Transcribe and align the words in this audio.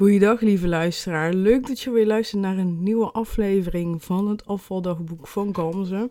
Goeiedag 0.00 0.40
lieve 0.40 0.68
luisteraar, 0.68 1.32
leuk 1.32 1.66
dat 1.66 1.80
je 1.80 1.90
weer 1.90 2.06
luistert 2.06 2.42
naar 2.42 2.58
een 2.58 2.82
nieuwe 2.82 3.10
aflevering 3.10 4.04
van 4.04 4.28
het 4.28 4.46
afvaldagboek 4.46 5.26
van 5.26 5.52
Kamze. 5.52 6.10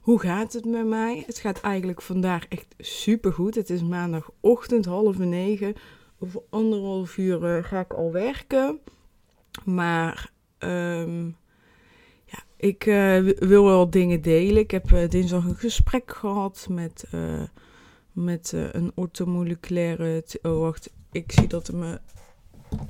Hoe 0.00 0.20
gaat 0.20 0.52
het 0.52 0.64
met 0.64 0.86
mij? 0.86 1.22
Het 1.26 1.38
gaat 1.38 1.60
eigenlijk 1.60 2.02
vandaag 2.02 2.46
echt 2.48 2.74
super 2.78 3.32
goed. 3.32 3.54
Het 3.54 3.70
is 3.70 3.82
maandagochtend 3.82 4.84
half 4.84 5.18
negen. 5.18 5.74
Over 6.18 6.42
anderhalf 6.50 7.16
uur 7.16 7.44
eh, 7.44 7.64
ga 7.64 7.80
ik 7.80 7.92
al 7.92 8.12
werken. 8.12 8.78
Maar 9.64 10.30
um, 10.58 11.36
ja, 12.24 12.38
ik 12.56 12.86
uh, 12.86 13.18
wil 13.38 13.64
wel 13.64 13.90
dingen 13.90 14.22
delen. 14.22 14.62
Ik 14.62 14.70
heb 14.70 14.90
uh, 14.90 15.08
dinsdag 15.08 15.44
een 15.44 15.56
gesprek 15.56 16.16
gehad 16.16 16.66
met, 16.70 17.04
met 18.12 18.52
een 18.72 18.92
ortomoleculaire... 18.94 20.24
Oh 20.42 20.58
wacht, 20.58 20.90
ik 21.12 21.32
zie 21.32 21.46
dat 21.46 21.68
er 21.68 21.76
me 21.76 22.00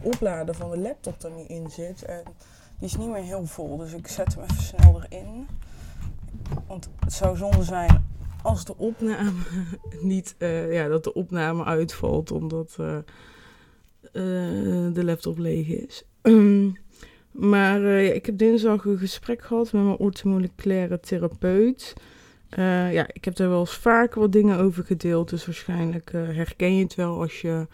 opladen 0.03 0.55
van 0.55 0.71
de 0.71 0.79
laptop 0.79 1.23
er 1.23 1.31
niet 1.31 1.49
in 1.49 1.71
zit. 1.71 2.05
En 2.05 2.23
die 2.79 2.89
is 2.89 2.97
niet 2.97 3.09
meer 3.09 3.23
heel 3.23 3.47
vol, 3.47 3.77
dus 3.77 3.93
ik 3.93 4.09
zet 4.09 4.35
hem 4.35 4.45
even 4.45 4.63
snel 4.63 5.03
erin. 5.09 5.47
Want 6.67 6.89
het 7.01 7.13
zou 7.13 7.37
zonde 7.37 7.63
zijn 7.63 8.07
als 8.43 8.65
de 8.65 8.77
opname 8.77 9.33
niet, 10.01 10.35
uh, 10.39 10.73
ja, 10.73 10.89
dat 10.89 11.05
de 11.05 11.13
opname 11.13 11.65
uitvalt 11.65 12.31
omdat 12.31 12.77
uh, 12.81 12.97
uh, 14.13 14.95
de 14.95 15.05
laptop 15.05 15.39
leeg 15.39 15.69
is. 15.69 16.05
Maar 17.31 17.83
ik 18.01 18.27
heb 18.27 18.39
dinsdag 18.39 18.85
een 18.85 18.99
gesprek 18.99 19.43
gehad 19.43 19.73
met 19.73 19.83
mijn 19.83 19.97
orthomoleculaire 19.97 21.01
therapeut. 21.01 21.95
ja, 22.91 23.07
ik 23.13 23.25
heb 23.25 23.37
daar 23.37 23.49
wel 23.49 23.61
eens 23.61 23.77
vaker 23.77 24.21
wat 24.21 24.33
dingen 24.33 24.59
over 24.59 24.85
gedeeld, 24.85 25.29
dus 25.31 25.47
waarschijnlijk 25.47 26.13
herken 26.13 26.77
je 26.77 26.83
het 26.83 26.95
wel 26.95 27.21
als 27.21 27.41
je 27.41 27.67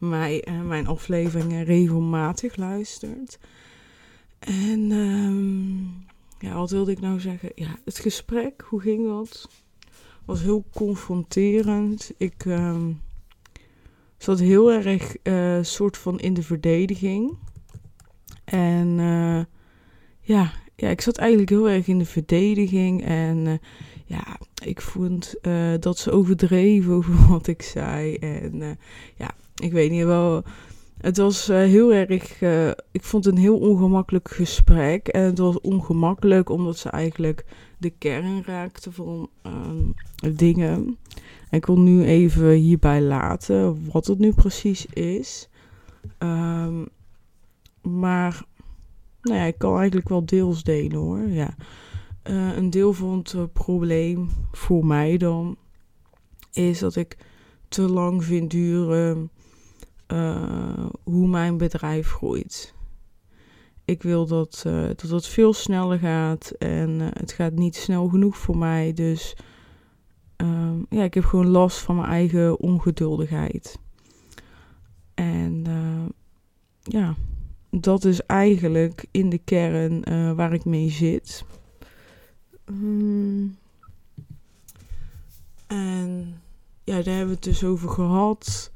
mij, 0.00 0.48
uh, 0.48 0.60
mijn 0.62 0.86
afleveringen 0.86 1.64
regelmatig 1.64 2.56
luistert. 2.56 3.38
En 4.38 4.90
um, 4.90 6.04
ja, 6.38 6.54
wat 6.54 6.70
wilde 6.70 6.90
ik 6.90 7.00
nou 7.00 7.20
zeggen? 7.20 7.52
Ja, 7.54 7.78
het 7.84 7.98
gesprek, 7.98 8.64
hoe 8.68 8.80
ging 8.80 9.06
dat? 9.06 9.48
Was 10.24 10.42
heel 10.42 10.64
confronterend. 10.74 12.12
Ik 12.16 12.44
um, 12.44 13.00
zat 14.18 14.38
heel 14.38 14.72
erg 14.72 15.16
uh, 15.22 15.58
soort 15.62 15.96
van 15.96 16.20
in 16.20 16.34
de 16.34 16.42
verdediging. 16.42 17.38
En 18.44 18.98
uh, 18.98 19.44
ja, 20.20 20.52
ja, 20.76 20.88
ik 20.88 21.00
zat 21.00 21.16
eigenlijk 21.16 21.50
heel 21.50 21.68
erg 21.68 21.86
in 21.86 21.98
de 21.98 22.04
verdediging. 22.04 23.04
En 23.04 23.60
ja, 24.04 24.38
ik 24.64 24.80
vond 24.80 25.34
dat 25.80 25.98
ze 25.98 26.10
overdreven 26.10 26.92
over 26.92 27.26
wat 27.28 27.46
ik 27.46 27.62
zei. 27.62 28.14
En 28.14 28.78
ja, 29.16 29.30
ik 29.60 29.72
weet 29.72 29.90
niet 29.90 30.04
wel. 30.04 30.42
Het 31.00 31.16
was 31.16 31.50
uh, 31.50 31.56
heel 31.56 31.92
erg. 31.92 32.40
Uh, 32.40 32.68
ik 32.90 33.04
vond 33.04 33.24
het 33.24 33.34
een 33.34 33.40
heel 33.40 33.58
ongemakkelijk 33.58 34.30
gesprek. 34.30 35.08
En 35.08 35.22
het 35.22 35.38
was 35.38 35.60
ongemakkelijk 35.60 36.48
omdat 36.48 36.78
ze 36.78 36.88
eigenlijk 36.88 37.44
de 37.78 37.90
kern 37.90 38.42
raakte 38.44 38.92
van 38.92 39.28
uh, 39.46 40.32
dingen. 40.34 40.98
En 41.50 41.56
ik 41.56 41.66
wil 41.66 41.78
nu 41.78 42.04
even 42.04 42.50
hierbij 42.50 43.02
laten 43.02 43.90
wat 43.92 44.06
het 44.06 44.18
nu 44.18 44.32
precies 44.32 44.86
is. 44.86 45.48
Um, 46.18 46.88
maar, 47.82 48.44
nou 49.22 49.38
ja, 49.38 49.44
ik 49.44 49.58
kan 49.58 49.78
eigenlijk 49.78 50.08
wel 50.08 50.24
deels 50.24 50.62
delen 50.62 50.98
hoor. 50.98 51.28
Ja. 51.28 51.54
Uh, 52.30 52.56
een 52.56 52.70
deel 52.70 52.92
van 52.92 53.26
het 53.32 53.52
probleem 53.52 54.28
voor 54.52 54.86
mij 54.86 55.16
dan 55.16 55.56
is 56.52 56.78
dat 56.78 56.96
ik 56.96 57.16
te 57.68 57.82
lang 57.82 58.24
vind 58.24 58.50
duren 58.50 59.30
uh, 60.12 60.86
hoe 61.02 61.28
mijn 61.28 61.56
bedrijf 61.56 62.10
groeit. 62.10 62.74
Ik 63.84 64.02
wil 64.02 64.26
dat, 64.26 64.64
uh, 64.66 64.86
dat 64.86 65.10
het 65.10 65.26
veel 65.26 65.52
sneller 65.52 65.98
gaat 65.98 66.50
en 66.50 66.90
uh, 66.90 67.08
het 67.12 67.32
gaat 67.32 67.52
niet 67.52 67.76
snel 67.76 68.08
genoeg 68.08 68.36
voor 68.36 68.56
mij. 68.56 68.92
Dus 68.92 69.36
um, 70.36 70.86
ja, 70.88 71.02
ik 71.02 71.14
heb 71.14 71.24
gewoon 71.24 71.48
last 71.48 71.78
van 71.78 71.96
mijn 71.96 72.08
eigen 72.08 72.58
ongeduldigheid. 72.58 73.78
En 75.14 75.64
ja, 76.82 77.14
dat 77.70 78.04
is 78.04 78.20
eigenlijk 78.20 79.06
in 79.10 79.28
de 79.28 79.38
kern 79.38 80.04
waar 80.36 80.52
ik 80.52 80.64
mee 80.64 80.90
zit. 80.90 81.44
Um, 82.64 83.58
en 85.66 86.40
ja, 86.84 86.94
daar 87.02 87.14
hebben 87.14 87.26
we 87.26 87.34
het 87.34 87.42
dus 87.42 87.64
over 87.64 87.88
gehad. 87.88 88.72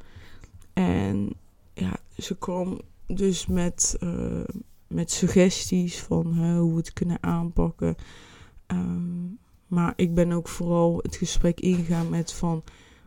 En 0.74 1.32
ja, 1.74 1.96
ze 2.18 2.38
kwam 2.38 2.80
dus 3.06 3.46
met, 3.46 3.96
uh, 4.00 4.44
met 4.86 5.10
suggesties 5.10 6.00
van 6.00 6.54
hoe 6.56 6.70
we 6.70 6.76
het 6.76 6.92
kunnen 6.92 7.22
aanpakken. 7.22 7.94
Um, 8.66 9.38
maar 9.66 9.92
ik 9.96 10.14
ben 10.14 10.32
ook 10.32 10.48
vooral 10.48 10.98
het 11.02 11.16
gesprek 11.16 11.60
ingegaan 11.60 12.08
met 12.08 12.32
van... 12.32 12.62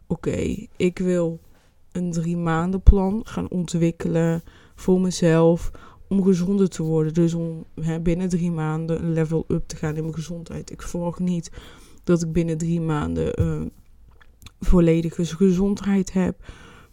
Oké, 0.08 0.68
ik 0.76 1.00
wil 1.00 1.40
een 1.92 2.12
drie 2.12 2.38
maanden 2.38 2.82
plan 2.82 3.22
gaan 3.24 3.50
ontwikkelen 3.50 4.44
voor 4.76 5.02
mezelf 5.02 5.72
om 6.08 6.24
gezonder 6.24 6.70
te 6.70 6.84
worden. 6.84 7.14
Dus 7.14 7.34
om 7.34 7.66
hè, 7.82 8.00
binnen 8.00 8.30
drie 8.30 8.52
maanden 8.52 9.04
een 9.04 9.14
level 9.14 9.46
up 9.48 9.68
te 9.68 9.76
gaan 9.76 9.96
in 9.96 10.02
mijn 10.02 10.14
gezondheid. 10.14 10.72
Ik 10.72 10.82
verwacht 10.82 11.20
niet 11.20 11.52
dat 12.04 12.22
ik 12.22 12.32
binnen 12.32 12.58
drie 12.58 12.82
maanden 12.82 13.42
uh, 13.42 13.62
volledige 14.60 15.26
gezondheid 15.26 16.14
heb. 16.14 16.52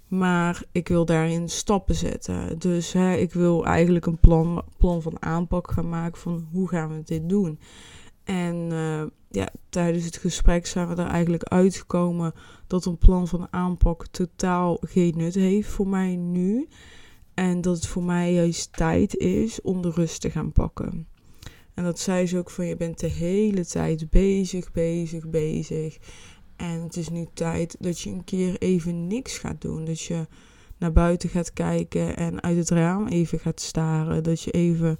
Maar 0.08 0.64
ik 0.72 0.88
wil 0.88 1.04
daarin 1.04 1.48
stappen 1.48 1.94
zetten. 1.94 2.58
Dus 2.58 2.92
hè, 2.92 3.14
ik 3.14 3.32
wil 3.32 3.64
eigenlijk 3.64 4.06
een 4.06 4.18
plan, 4.18 4.64
plan 4.78 5.02
van 5.02 5.22
aanpak 5.22 5.70
gaan 5.70 5.88
maken 5.88 6.20
van 6.20 6.48
hoe 6.52 6.68
gaan 6.68 6.88
we 6.88 7.02
dit 7.04 7.28
doen. 7.28 7.58
En 8.24 8.68
uh, 8.72 9.02
ja, 9.30 9.48
tijdens 9.68 10.04
het 10.04 10.16
gesprek 10.16 10.66
zijn 10.66 10.88
we 10.88 10.94
er 10.94 11.08
eigenlijk 11.08 11.44
uitgekomen 11.44 12.32
dat 12.66 12.84
een 12.84 12.98
plan 12.98 13.28
van 13.28 13.46
aanpak 13.50 14.06
totaal 14.06 14.76
geen 14.80 15.14
nut 15.16 15.34
heeft 15.34 15.68
voor 15.68 15.88
mij 15.88 16.16
nu. 16.16 16.68
En 17.34 17.60
dat 17.60 17.76
het 17.76 17.86
voor 17.86 18.04
mij 18.04 18.32
juist 18.32 18.72
tijd 18.72 19.16
is 19.16 19.60
om 19.60 19.82
de 19.82 19.90
rust 19.90 20.20
te 20.20 20.30
gaan 20.30 20.52
pakken. 20.52 21.06
En 21.74 21.84
dat 21.84 21.98
zei 21.98 22.26
ze 22.26 22.38
ook 22.38 22.50
van 22.50 22.66
je 22.66 22.76
bent 22.76 23.00
de 23.00 23.06
hele 23.06 23.66
tijd 23.66 24.10
bezig, 24.10 24.72
bezig, 24.72 25.30
bezig. 25.30 25.98
En 26.56 26.82
het 26.82 26.96
is 26.96 27.08
nu 27.08 27.26
tijd 27.34 27.76
dat 27.80 28.00
je 28.00 28.10
een 28.10 28.24
keer 28.24 28.58
even 28.58 29.06
niks 29.06 29.38
gaat 29.38 29.60
doen. 29.60 29.84
Dat 29.84 30.00
je 30.00 30.26
naar 30.78 30.92
buiten 30.92 31.28
gaat 31.28 31.52
kijken 31.52 32.16
en 32.16 32.42
uit 32.42 32.56
het 32.56 32.70
raam 32.70 33.06
even 33.06 33.38
gaat 33.38 33.60
staren. 33.60 34.22
Dat 34.22 34.42
je 34.42 34.50
even 34.50 34.96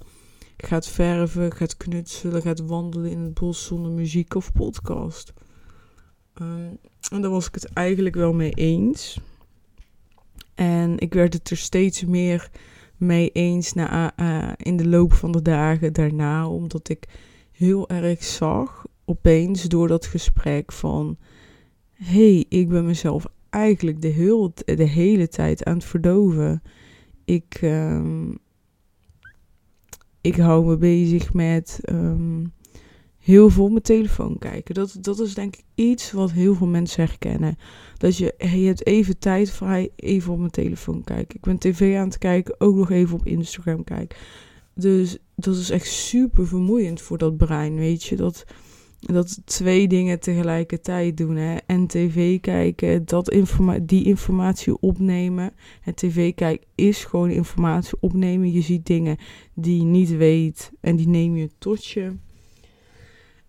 gaat 0.57 0.87
verven, 0.87 1.51
gaat 1.51 1.77
knutselen, 1.77 2.41
gaat 2.41 2.59
wandelen 2.59 3.11
in 3.11 3.19
het 3.19 3.33
bos 3.33 3.65
zonder 3.65 3.91
muziek 3.91 4.35
of 4.35 4.51
podcast. 4.51 5.33
Um, 6.41 6.77
en 7.11 7.21
daar 7.21 7.31
was 7.31 7.47
ik 7.47 7.53
het 7.53 7.73
eigenlijk 7.73 8.15
wel 8.15 8.33
mee 8.33 8.51
eens. 8.51 9.19
En 10.55 10.99
ik 10.99 11.13
werd 11.13 11.33
het 11.33 11.49
er 11.49 11.57
steeds 11.57 12.05
meer 12.05 12.49
mee 12.97 13.29
eens 13.31 13.73
na, 13.73 14.13
uh, 14.19 14.51
in 14.57 14.77
de 14.77 14.87
loop 14.87 15.13
van 15.13 15.31
de 15.31 15.41
dagen 15.41 15.93
daarna, 15.93 16.49
omdat 16.49 16.89
ik 16.89 17.07
heel 17.51 17.89
erg 17.89 18.23
zag 18.23 18.85
opeens 19.05 19.63
door 19.63 19.87
dat 19.87 20.05
gesprek 20.05 20.71
van 20.71 21.17
hey, 21.95 22.45
ik 22.49 22.69
ben 22.69 22.85
mezelf 22.85 23.27
eigenlijk 23.49 24.01
de, 24.01 24.51
de 24.65 24.83
hele 24.83 25.27
tijd 25.27 25.63
aan 25.63 25.75
het 25.75 25.85
verdoven. 25.85 26.61
Ik, 27.25 27.59
um, 27.63 28.37
ik 30.21 30.35
hou 30.35 30.65
me 30.65 30.77
bezig 30.77 31.33
met 31.33 31.79
um, 31.89 32.53
heel 33.17 33.49
veel 33.49 33.63
op 33.63 33.69
mijn 33.69 33.81
telefoon 33.81 34.37
kijken. 34.37 34.75
Dat, 34.75 34.97
dat 35.01 35.19
is 35.19 35.33
denk 35.33 35.55
ik 35.55 35.63
iets 35.75 36.11
wat 36.11 36.31
heel 36.31 36.55
veel 36.55 36.67
mensen 36.67 37.05
herkennen. 37.05 37.57
Dat 37.97 38.17
je, 38.17 38.33
je 38.37 38.45
hebt 38.65 38.85
even 38.85 39.17
tijd 39.17 39.51
vrij, 39.51 39.89
even 39.95 40.33
op 40.33 40.39
mijn 40.39 40.51
telefoon 40.51 41.03
kijken. 41.03 41.35
Ik 41.35 41.41
ben 41.41 41.57
tv 41.57 41.97
aan 41.97 42.07
het 42.07 42.17
kijken, 42.17 42.59
ook 42.59 42.75
nog 42.75 42.91
even 42.91 43.15
op 43.15 43.25
Instagram 43.25 43.83
kijken. 43.83 44.17
Dus 44.73 45.17
dat 45.35 45.55
is 45.55 45.69
echt 45.69 45.87
super 45.87 46.47
vermoeiend 46.47 47.01
voor 47.01 47.17
dat 47.17 47.37
brein, 47.37 47.75
weet 47.75 48.03
je. 48.03 48.15
Dat, 48.15 48.45
dat 49.13 49.41
twee 49.45 49.87
dingen 49.87 50.19
tegelijkertijd 50.19 51.17
doen. 51.17 51.35
Hè? 51.35 51.55
En 51.65 51.87
tv 51.87 52.39
kijken, 52.39 53.05
dat 53.05 53.29
informa 53.29 53.79
die 53.81 54.05
informatie 54.05 54.79
opnemen. 54.79 55.53
Het 55.81 55.97
tv 55.97 56.33
kijken 56.33 56.67
is 56.75 57.05
gewoon 57.05 57.29
informatie 57.29 57.97
opnemen. 57.99 58.51
Je 58.51 58.61
ziet 58.61 58.85
dingen 58.85 59.17
die 59.53 59.77
je 59.77 59.83
niet 59.83 60.17
weet 60.17 60.71
en 60.81 60.95
die 60.95 61.07
neem 61.07 61.35
je 61.35 61.49
tot 61.57 61.85
je. 61.85 62.11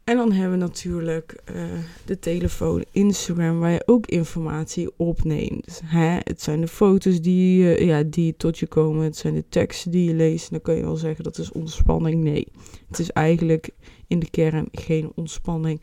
En 0.06 0.16
dan 0.16 0.32
hebben 0.32 0.58
we 0.58 0.64
natuurlijk 0.64 1.42
uh, 1.54 1.64
de 2.04 2.18
telefoon, 2.18 2.84
Instagram, 2.90 3.58
waar 3.58 3.70
je 3.70 3.82
ook 3.86 4.06
informatie 4.06 4.90
opneemt. 4.96 5.82
Hè? 5.84 6.18
Het 6.22 6.42
zijn 6.42 6.60
de 6.60 6.68
foto's 6.68 7.20
die, 7.20 7.84
ja, 7.84 8.02
die 8.02 8.36
tot 8.36 8.58
je 8.58 8.66
komen, 8.66 9.04
het 9.04 9.16
zijn 9.16 9.34
de 9.34 9.48
teksten 9.48 9.90
die 9.90 10.08
je 10.08 10.14
leest. 10.14 10.44
En 10.44 10.50
dan 10.50 10.60
kun 10.60 10.74
je 10.74 10.82
wel 10.82 10.96
zeggen 10.96 11.24
dat 11.24 11.38
is 11.38 11.52
ontspanning. 11.52 12.22
Nee, 12.22 12.48
het 12.88 12.98
is 12.98 13.10
eigenlijk 13.10 13.70
in 14.06 14.18
de 14.18 14.30
kern 14.30 14.68
geen 14.72 15.12
ontspanning. 15.14 15.80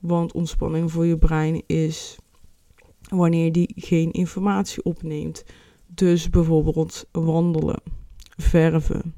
Want 0.00 0.32
ontspanning 0.32 0.92
voor 0.92 1.06
je 1.06 1.18
brein 1.18 1.62
is 1.66 2.16
wanneer 3.08 3.52
die 3.52 3.72
geen 3.76 4.12
informatie 4.12 4.82
opneemt. 4.82 5.44
Dus 5.86 6.30
bijvoorbeeld 6.30 7.06
wandelen. 7.12 7.82
verven, 8.36 9.14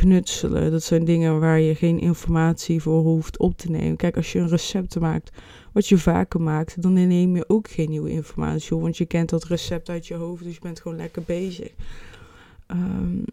knutselen. 0.00 0.70
Dat 0.70 0.82
zijn 0.82 1.04
dingen 1.04 1.40
waar 1.40 1.60
je 1.60 1.74
geen 1.74 1.98
informatie 2.00 2.82
voor 2.82 3.02
hoeft 3.02 3.38
op 3.38 3.56
te 3.56 3.70
nemen. 3.70 3.96
Kijk, 3.96 4.16
als 4.16 4.32
je 4.32 4.38
een 4.38 4.48
recept 4.48 5.00
maakt, 5.00 5.30
wat 5.72 5.88
je 5.88 5.98
vaker 5.98 6.40
maakt, 6.40 6.82
dan 6.82 6.92
neem 6.92 7.36
je 7.36 7.48
ook 7.48 7.70
geen 7.70 7.90
nieuwe 7.90 8.10
informatie. 8.10 8.76
Want 8.76 8.96
je 8.96 9.06
kent 9.06 9.28
dat 9.28 9.44
recept 9.44 9.88
uit 9.88 10.06
je 10.06 10.14
hoofd, 10.14 10.44
dus 10.44 10.54
je 10.54 10.60
bent 10.60 10.80
gewoon 10.80 10.96
lekker 10.96 11.22
bezig. 11.22 11.72
Um, 12.66 13.24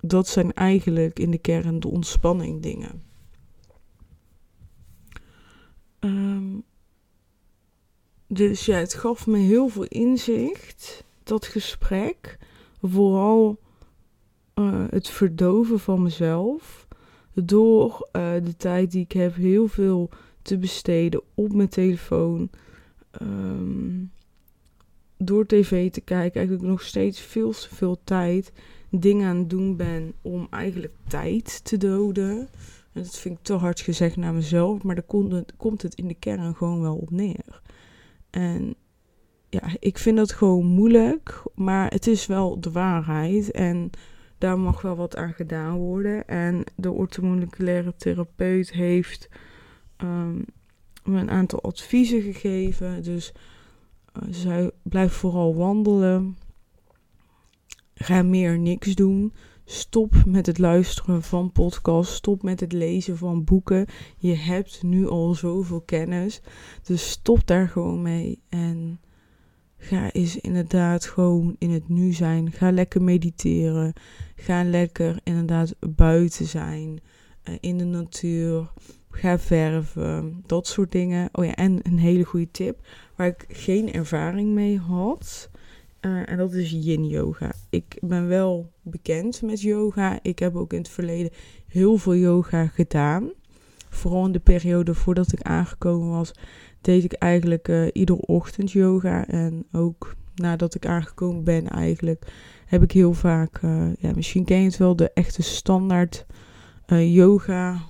dat 0.00 0.28
zijn 0.28 0.52
eigenlijk 0.52 1.18
in 1.18 1.30
de 1.30 1.38
kern 1.38 1.80
de 1.80 1.88
ontspanning 1.88 2.62
dingen. 2.62 3.02
Um, 6.00 6.62
dus 8.26 8.66
ja, 8.66 8.76
het 8.76 8.94
gaf 8.94 9.26
me 9.26 9.38
heel 9.38 9.68
veel 9.68 9.84
inzicht, 9.84 11.04
dat 11.22 11.46
gesprek. 11.46 12.38
Vooral 12.82 13.58
uh, 14.60 14.84
het 14.90 15.08
verdoven 15.08 15.80
van 15.80 16.02
mezelf. 16.02 16.86
Door 17.34 18.08
uh, 18.12 18.32
de 18.44 18.56
tijd 18.56 18.90
die 18.90 19.02
ik 19.02 19.12
heb, 19.12 19.34
heel 19.34 19.68
veel 19.68 20.10
te 20.42 20.58
besteden 20.58 21.22
op 21.34 21.52
mijn 21.52 21.68
telefoon. 21.68 22.50
Um, 23.22 24.10
door 25.16 25.46
tv 25.46 25.90
te 25.90 26.00
kijken, 26.00 26.34
eigenlijk 26.40 26.68
nog 26.68 26.82
steeds 26.82 27.20
veel 27.20 27.50
te 27.50 27.74
veel 27.74 27.98
tijd 28.04 28.52
dingen 28.90 29.28
aan 29.28 29.36
het 29.36 29.50
doen 29.50 29.76
ben 29.76 30.12
om 30.22 30.46
eigenlijk 30.50 30.94
tijd 31.08 31.64
te 31.64 31.76
doden. 31.76 32.48
En 32.92 33.02
dat 33.02 33.18
vind 33.18 33.38
ik 33.38 33.44
te 33.44 33.52
hard 33.52 33.80
gezegd 33.80 34.16
naar 34.16 34.34
mezelf, 34.34 34.82
maar 34.82 34.94
daar 34.94 35.04
komt 35.04 35.32
het, 35.32 35.52
komt 35.56 35.82
het 35.82 35.94
in 35.94 36.08
de 36.08 36.14
kern 36.14 36.54
gewoon 36.54 36.80
wel 36.80 36.96
op 36.96 37.10
neer. 37.10 37.60
En 38.30 38.74
ja, 39.48 39.62
ik 39.78 39.98
vind 39.98 40.16
dat 40.16 40.32
gewoon 40.32 40.66
moeilijk, 40.66 41.42
maar 41.54 41.90
het 41.90 42.06
is 42.06 42.26
wel 42.26 42.60
de 42.60 42.70
waarheid. 42.70 43.50
En 43.50 43.90
daar 44.38 44.58
mag 44.58 44.82
wel 44.82 44.96
wat 44.96 45.16
aan 45.16 45.32
gedaan 45.32 45.76
worden. 45.76 46.28
En 46.28 46.64
de 46.76 46.90
orthomoleculaire 46.90 47.94
therapeut 47.96 48.72
heeft 48.72 49.28
um, 50.02 50.44
me 51.04 51.20
een 51.20 51.30
aantal 51.30 51.62
adviezen 51.62 52.22
gegeven. 52.22 53.02
Dus 53.02 53.32
uh, 54.92 55.06
vooral 55.06 55.54
wandelen. 55.54 56.36
Ga 57.94 58.22
meer 58.22 58.58
niks 58.58 58.94
doen. 58.94 59.32
Stop 59.64 60.24
met 60.26 60.46
het 60.46 60.58
luisteren 60.58 61.22
van 61.22 61.52
podcasts. 61.52 62.14
Stop 62.14 62.42
met 62.42 62.60
het 62.60 62.72
lezen 62.72 63.16
van 63.16 63.44
boeken. 63.44 63.86
Je 64.16 64.34
hebt 64.34 64.82
nu 64.82 65.08
al 65.08 65.34
zoveel 65.34 65.80
kennis. 65.80 66.40
Dus 66.82 67.10
stop 67.10 67.46
daar 67.46 67.68
gewoon 67.68 68.02
mee. 68.02 68.40
En 68.48 69.00
ga 69.86 70.12
eens 70.12 70.36
inderdaad 70.36 71.04
gewoon 71.04 71.56
in 71.58 71.70
het 71.70 71.88
nu 71.88 72.12
zijn. 72.12 72.52
Ga 72.52 72.70
lekker 72.70 73.02
mediteren. 73.02 73.92
Ga 74.36 74.64
lekker 74.64 75.18
inderdaad 75.22 75.74
buiten 75.80 76.46
zijn. 76.46 77.00
Uh, 77.48 77.54
in 77.60 77.78
de 77.78 77.84
natuur. 77.84 78.70
Ga 79.10 79.38
verven. 79.38 80.42
Dat 80.46 80.66
soort 80.66 80.92
dingen. 80.92 81.28
Oh 81.32 81.44
ja, 81.44 81.54
en 81.54 81.80
een 81.82 81.98
hele 81.98 82.24
goede 82.24 82.50
tip. 82.50 82.86
Waar 83.16 83.26
ik 83.26 83.44
geen 83.48 83.92
ervaring 83.92 84.54
mee 84.54 84.78
had. 84.78 85.50
Uh, 86.00 86.30
en 86.30 86.36
dat 86.36 86.52
is 86.52 86.70
yin 86.70 87.06
yoga. 87.06 87.52
Ik 87.70 87.98
ben 88.00 88.28
wel 88.28 88.72
bekend 88.82 89.42
met 89.42 89.60
yoga. 89.60 90.18
Ik 90.22 90.38
heb 90.38 90.56
ook 90.56 90.72
in 90.72 90.78
het 90.78 90.88
verleden 90.88 91.30
heel 91.66 91.96
veel 91.96 92.16
yoga 92.16 92.66
gedaan. 92.66 93.30
Vooral 93.88 94.26
in 94.26 94.32
de 94.32 94.38
periode 94.38 94.94
voordat 94.94 95.32
ik 95.32 95.42
aangekomen 95.42 96.08
was, 96.08 96.32
deed 96.86 97.04
ik 97.04 97.12
eigenlijk 97.12 97.68
uh, 97.68 97.86
iedere 97.92 98.20
ochtend 98.20 98.72
yoga. 98.72 99.26
En 99.26 99.66
ook 99.72 100.14
nadat 100.34 100.74
ik 100.74 100.86
aangekomen 100.86 101.44
ben, 101.44 101.68
eigenlijk 101.68 102.32
heb 102.66 102.82
ik 102.82 102.92
heel 102.92 103.12
vaak, 103.12 103.62
uh, 103.62 103.94
ja, 103.98 104.10
misschien 104.14 104.44
ken 104.44 104.58
je 104.58 104.64
het 104.64 104.76
wel, 104.76 104.96
de 104.96 105.10
echte 105.14 105.42
standaard 105.42 106.26
yoga 106.88 107.80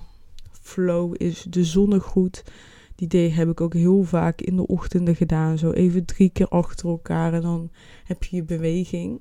flow 0.51 1.13
is 1.17 1.45
de 1.49 1.63
zonnegroet. 1.63 2.43
Die 2.95 3.07
idee 3.07 3.29
heb 3.29 3.49
ik 3.49 3.61
ook 3.61 3.73
heel 3.73 4.03
vaak 4.03 4.41
in 4.41 4.55
de 4.55 4.67
ochtenden 4.67 5.15
gedaan. 5.15 5.57
Zo 5.57 5.71
even 5.71 6.05
drie 6.05 6.29
keer 6.29 6.47
achter 6.47 6.89
elkaar 6.89 7.33
en 7.33 7.41
dan 7.41 7.69
heb 8.03 8.23
je 8.23 8.35
je 8.35 8.43
beweging. 8.43 9.19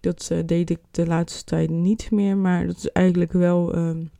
Dat 0.00 0.30
deed 0.46 0.70
ik 0.70 0.78
de 0.90 1.06
laatste 1.06 1.44
tijd 1.44 1.70
niet 1.70 2.10
meer. 2.10 2.36
Maar 2.36 2.66
dat 2.66 2.76
is 2.76 2.90
eigenlijk 2.90 3.32
wel 3.32 3.76
um, 3.76 4.10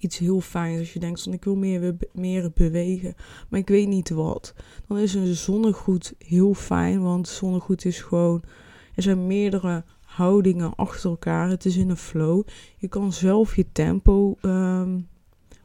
iets 0.00 0.18
heel 0.18 0.40
fijns. 0.40 0.78
Als 0.78 0.92
je 0.92 0.98
denkt 0.98 1.22
van 1.22 1.32
ik 1.32 1.44
wil 1.44 1.56
meer, 1.56 1.96
meer 2.12 2.50
bewegen. 2.54 3.14
Maar 3.48 3.60
ik 3.60 3.68
weet 3.68 3.88
niet 3.88 4.10
wat. 4.10 4.54
Dan 4.86 4.98
is 4.98 5.14
een 5.14 5.34
zonnegoed 5.34 6.14
heel 6.18 6.54
fijn. 6.54 7.02
Want 7.02 7.28
zonnegoed 7.28 7.84
is 7.84 8.00
gewoon... 8.00 8.42
Er 8.94 9.02
zijn 9.02 9.26
meerdere 9.26 9.84
houdingen 10.04 10.74
achter 10.76 11.10
elkaar. 11.10 11.48
Het 11.48 11.64
is 11.64 11.76
in 11.76 11.90
een 11.90 11.96
flow. 11.96 12.42
Je 12.76 12.88
kan 12.88 13.12
zelf 13.12 13.56
je 13.56 13.66
tempo 13.72 14.36
um, 14.42 15.08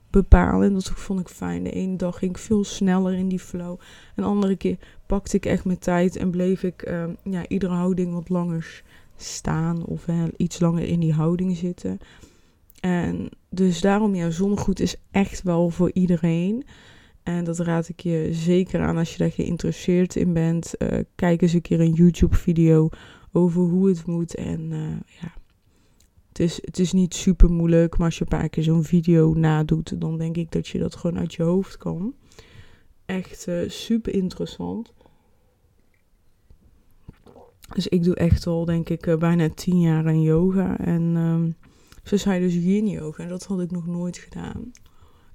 bepalen. 0.09 0.67
En 0.67 0.73
dat 0.73 0.89
vond 0.89 1.19
ik 1.19 1.27
fijn. 1.27 1.63
De 1.63 1.71
ene 1.71 1.95
dag 1.95 2.17
ging 2.17 2.31
ik 2.31 2.37
veel 2.37 2.63
sneller 2.63 3.13
in 3.13 3.29
die 3.29 3.39
flow. 3.39 3.79
Een 4.15 4.23
andere 4.23 4.55
keer 4.55 4.77
pakte 5.05 5.35
ik 5.35 5.45
echt 5.45 5.65
mijn 5.65 5.79
tijd 5.79 6.15
en 6.15 6.31
bleef 6.31 6.63
ik 6.63 6.89
uh, 6.89 7.03
ja, 7.23 7.47
iedere 7.47 7.73
houding 7.73 8.13
wat 8.13 8.29
langer 8.29 8.83
staan. 9.15 9.85
Of 9.85 10.05
iets 10.37 10.59
langer 10.59 10.83
in 10.83 10.99
die 10.99 11.13
houding 11.13 11.57
zitten. 11.57 11.99
En 12.85 13.29
dus 13.49 13.81
daarom, 13.81 14.15
ja, 14.15 14.29
zonnegoed 14.29 14.79
is 14.79 14.95
echt 15.11 15.43
wel 15.43 15.69
voor 15.69 15.91
iedereen. 15.93 16.65
En 17.23 17.43
dat 17.43 17.59
raad 17.59 17.89
ik 17.89 17.99
je 17.99 18.29
zeker 18.31 18.81
aan 18.81 18.97
als 18.97 19.11
je 19.11 19.17
daar 19.17 19.31
geïnteresseerd 19.31 20.15
in 20.15 20.33
bent. 20.33 20.73
Uh, 20.77 20.99
kijk 21.15 21.41
eens 21.41 21.53
een 21.53 21.61
keer 21.61 21.79
een 21.79 21.93
YouTube-video 21.93 22.89
over 23.31 23.61
hoe 23.61 23.87
het 23.87 24.05
moet. 24.05 24.35
En 24.35 24.71
uh, 24.71 24.79
ja, 25.21 25.33
het 26.27 26.39
is, 26.39 26.59
het 26.61 26.79
is 26.79 26.91
niet 26.91 27.13
super 27.13 27.51
moeilijk, 27.51 27.97
maar 27.97 28.05
als 28.05 28.17
je 28.17 28.21
een 28.21 28.37
paar 28.37 28.49
keer 28.49 28.63
zo'n 28.63 28.83
video 28.83 29.33
nadoet, 29.33 30.01
dan 30.01 30.17
denk 30.17 30.37
ik 30.37 30.51
dat 30.51 30.67
je 30.67 30.79
dat 30.79 30.95
gewoon 30.95 31.19
uit 31.19 31.33
je 31.33 31.43
hoofd 31.43 31.77
kan. 31.77 32.13
Echt 33.05 33.47
uh, 33.47 33.69
super 33.69 34.13
interessant. 34.13 34.93
Dus 37.73 37.87
ik 37.87 38.03
doe 38.03 38.15
echt 38.15 38.47
al, 38.47 38.65
denk 38.65 38.89
ik, 38.89 39.15
bijna 39.19 39.49
tien 39.49 39.79
jaar 39.79 40.07
aan 40.07 40.21
yoga. 40.21 40.77
En 40.77 41.15
um, 41.15 41.55
zo 42.05 42.17
zei 42.17 42.39
dus 42.39 42.53
yin 42.53 42.87
yoga. 42.87 43.23
En 43.23 43.29
dat 43.29 43.45
had 43.45 43.61
ik 43.61 43.71
nog 43.71 43.87
nooit 43.87 44.17
gedaan. 44.17 44.71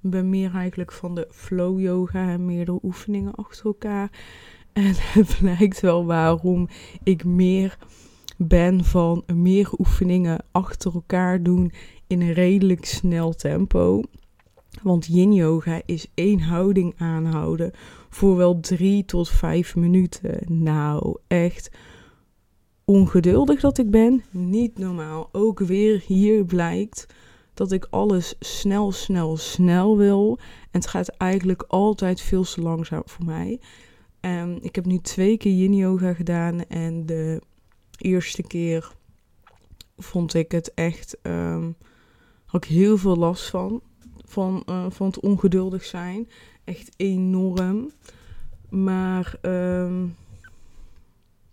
Ik 0.03 0.11
ben 0.11 0.31
meer 0.31 0.55
eigenlijk 0.55 0.93
van 0.93 1.15
de 1.15 1.29
flow 1.31 1.81
yoga 1.81 2.31
en 2.31 2.47
meerdere 2.47 2.79
oefeningen 2.83 3.35
achter 3.35 3.67
elkaar. 3.67 4.11
En 4.73 4.95
het 4.97 5.37
blijkt 5.41 5.81
wel 5.81 6.05
waarom 6.05 6.69
ik 7.03 7.25
meer 7.25 7.79
ben 8.37 8.85
van 8.85 9.25
meer 9.35 9.71
oefeningen 9.79 10.45
achter 10.51 10.95
elkaar 10.95 11.43
doen 11.43 11.73
in 12.07 12.21
een 12.21 12.33
redelijk 12.33 12.85
snel 12.85 13.35
tempo. 13.35 14.03
Want 14.83 15.07
yin 15.07 15.33
yoga 15.33 15.81
is 15.87 16.07
één 16.15 16.41
houding 16.41 16.95
aanhouden 16.97 17.71
voor 18.09 18.37
wel 18.37 18.61
drie 18.61 19.05
tot 19.05 19.29
vijf 19.29 19.77
minuten. 19.77 20.63
Nou, 20.63 21.19
echt 21.27 21.71
ongeduldig 22.91 23.61
dat 23.61 23.79
ik 23.79 23.91
ben. 23.91 24.23
Niet 24.31 24.79
normaal. 24.79 25.29
Ook 25.33 25.59
weer 25.59 26.03
hier 26.07 26.45
blijkt 26.45 27.07
dat 27.55 27.73
ik 27.73 27.87
alles 27.91 28.35
snel, 28.39 28.93
snel, 28.93 29.37
snel 29.37 29.97
wil. 29.97 30.39
En 30.71 30.81
het 30.81 30.87
gaat 30.87 31.09
eigenlijk 31.09 31.65
altijd 31.69 32.21
veel 32.21 32.43
te 32.43 32.61
langzaam 32.61 33.03
voor 33.05 33.25
mij. 33.25 33.61
Um, 34.21 34.59
ik 34.61 34.75
heb 34.75 34.85
nu 34.85 34.99
twee 34.99 35.37
keer 35.37 35.53
yin 35.53 35.75
yoga 35.75 36.13
gedaan 36.13 36.67
en 36.67 37.07
de 37.07 37.41
eerste 37.97 38.43
keer 38.43 38.93
vond 39.97 40.35
ik 40.35 40.53
het 40.53 40.75
echt. 40.75 41.19
Um, 41.23 41.77
had 42.45 42.65
ik 42.65 42.71
heel 42.71 42.99
veel 42.99 43.17
last 43.17 43.51
van. 43.51 43.81
Van, 44.25 44.63
uh, 44.67 44.87
van 44.89 45.07
het 45.07 45.21
ongeduldig 45.21 45.85
zijn. 45.85 46.29
Echt 46.65 46.91
enorm. 46.97 47.91
Maar 48.69 49.39
um, 49.43 50.17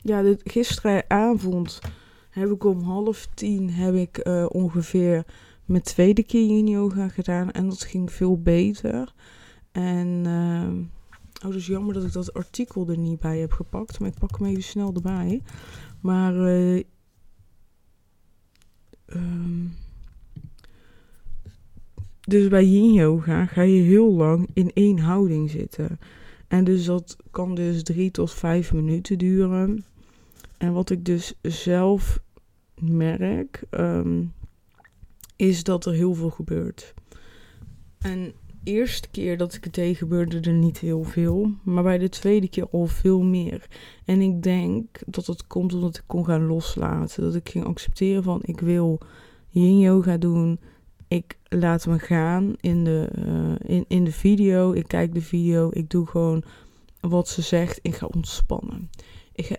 ja, 0.08 0.22
dit, 0.22 0.42
gisteravond 0.44 1.80
heb 2.30 2.52
ik 2.52 2.64
om 2.64 2.82
half 2.82 3.28
tien 3.34 3.70
heb 3.70 3.94
ik 3.94 4.28
uh, 4.28 4.46
ongeveer 4.50 5.26
mijn 5.66 5.82
tweede 5.84 6.24
keer 6.24 6.58
in 6.58 6.68
yoga 6.68 7.08
gedaan. 7.08 7.52
En 7.52 7.70
dat 7.70 7.84
ging 7.84 8.12
veel 8.12 8.42
beter. 8.42 9.14
En 9.72 10.08
uh, 10.28 11.48
oh, 11.48 11.52
dus 11.52 11.68
jammer 11.68 11.94
dat 11.94 12.04
ik 12.04 12.14
dat 12.14 12.34
artikel 12.34 12.90
er 12.90 12.98
niet 12.98 13.20
bij 13.20 13.40
heb 13.40 13.52
gepakt. 13.52 14.00
Maar 14.00 14.10
ik 14.10 14.20
pak 14.20 14.38
hem 14.38 14.48
even 14.48 14.64
snel 14.64 14.94
erbij. 14.94 15.42
Maar 16.02 16.36
uh, 16.36 16.84
um, 19.06 19.74
dus 22.22 22.48
bij 22.48 22.66
yin 22.66 22.94
yoga 22.94 23.46
ga 23.46 23.62
je 23.62 23.82
heel 23.82 24.14
lang 24.14 24.50
in 24.54 24.72
één 24.74 25.00
houding 25.00 25.50
zitten. 25.50 26.00
En 26.48 26.64
dus 26.64 26.86
dat 26.86 27.18
kan 27.32 27.56
dus 27.56 27.84
drie 27.84 28.12
tot 28.12 28.34
vijf 28.34 28.74
minuten 28.74 29.18
duren. 29.18 29.86
En 30.58 30.74
wat 30.74 30.90
ik 30.90 31.06
dus 31.06 31.34
zelf 31.42 32.20
merk, 32.76 33.64
um, 33.72 34.34
is 35.36 35.64
dat 35.64 35.86
er 35.86 35.94
heel 35.94 36.14
veel 36.14 36.30
gebeurt. 36.30 36.94
En 37.98 38.34
eerste 38.64 39.10
keer 39.10 39.38
dat 39.38 39.54
ik 39.54 39.64
het 39.64 39.74
deed 39.74 39.98
gebeurde 39.98 40.40
er 40.40 40.54
niet 40.54 40.80
heel 40.80 41.04
veel. 41.04 41.52
Maar 41.64 41.84
bij 41.84 41.98
de 41.98 42.10
tweede 42.10 42.50
keer 42.50 42.70
al 42.70 42.86
veel 42.86 43.22
meer. 43.22 43.68
En 44.06 44.22
ik 44.22 44.44
denk 44.44 45.00
dat 45.06 45.26
het 45.26 45.48
komt 45.48 45.74
omdat 45.74 45.96
ik 45.96 46.04
kon 46.06 46.26
gaan 46.26 46.46
loslaten. 46.46 47.24
Dat 47.24 47.36
ik 47.36 47.50
ging 47.50 47.66
accepteren 47.66 48.24
van 48.24 48.40
ik 48.44 48.60
wil 48.60 49.00
yin 49.50 49.80
yoga 49.80 50.18
doen. 50.18 50.60
Ik 51.08 51.38
laat 51.44 51.88
me 51.88 52.00
gaan 52.00 52.56
in 52.60 52.84
de, 52.84 53.10
uh, 53.18 53.76
in, 53.76 53.86
in 53.88 54.04
de 54.04 54.12
video. 54.12 54.72
Ik 54.74 54.88
kijk 54.88 55.14
de 55.14 55.22
video. 55.22 55.70
Ik 55.74 55.90
doe 55.90 56.08
gewoon 56.08 56.44
wat 57.00 57.28
ze 57.28 57.42
zegt. 57.42 57.80
Ik 57.82 57.96
ga 57.96 58.06
ontspannen. 58.06 58.90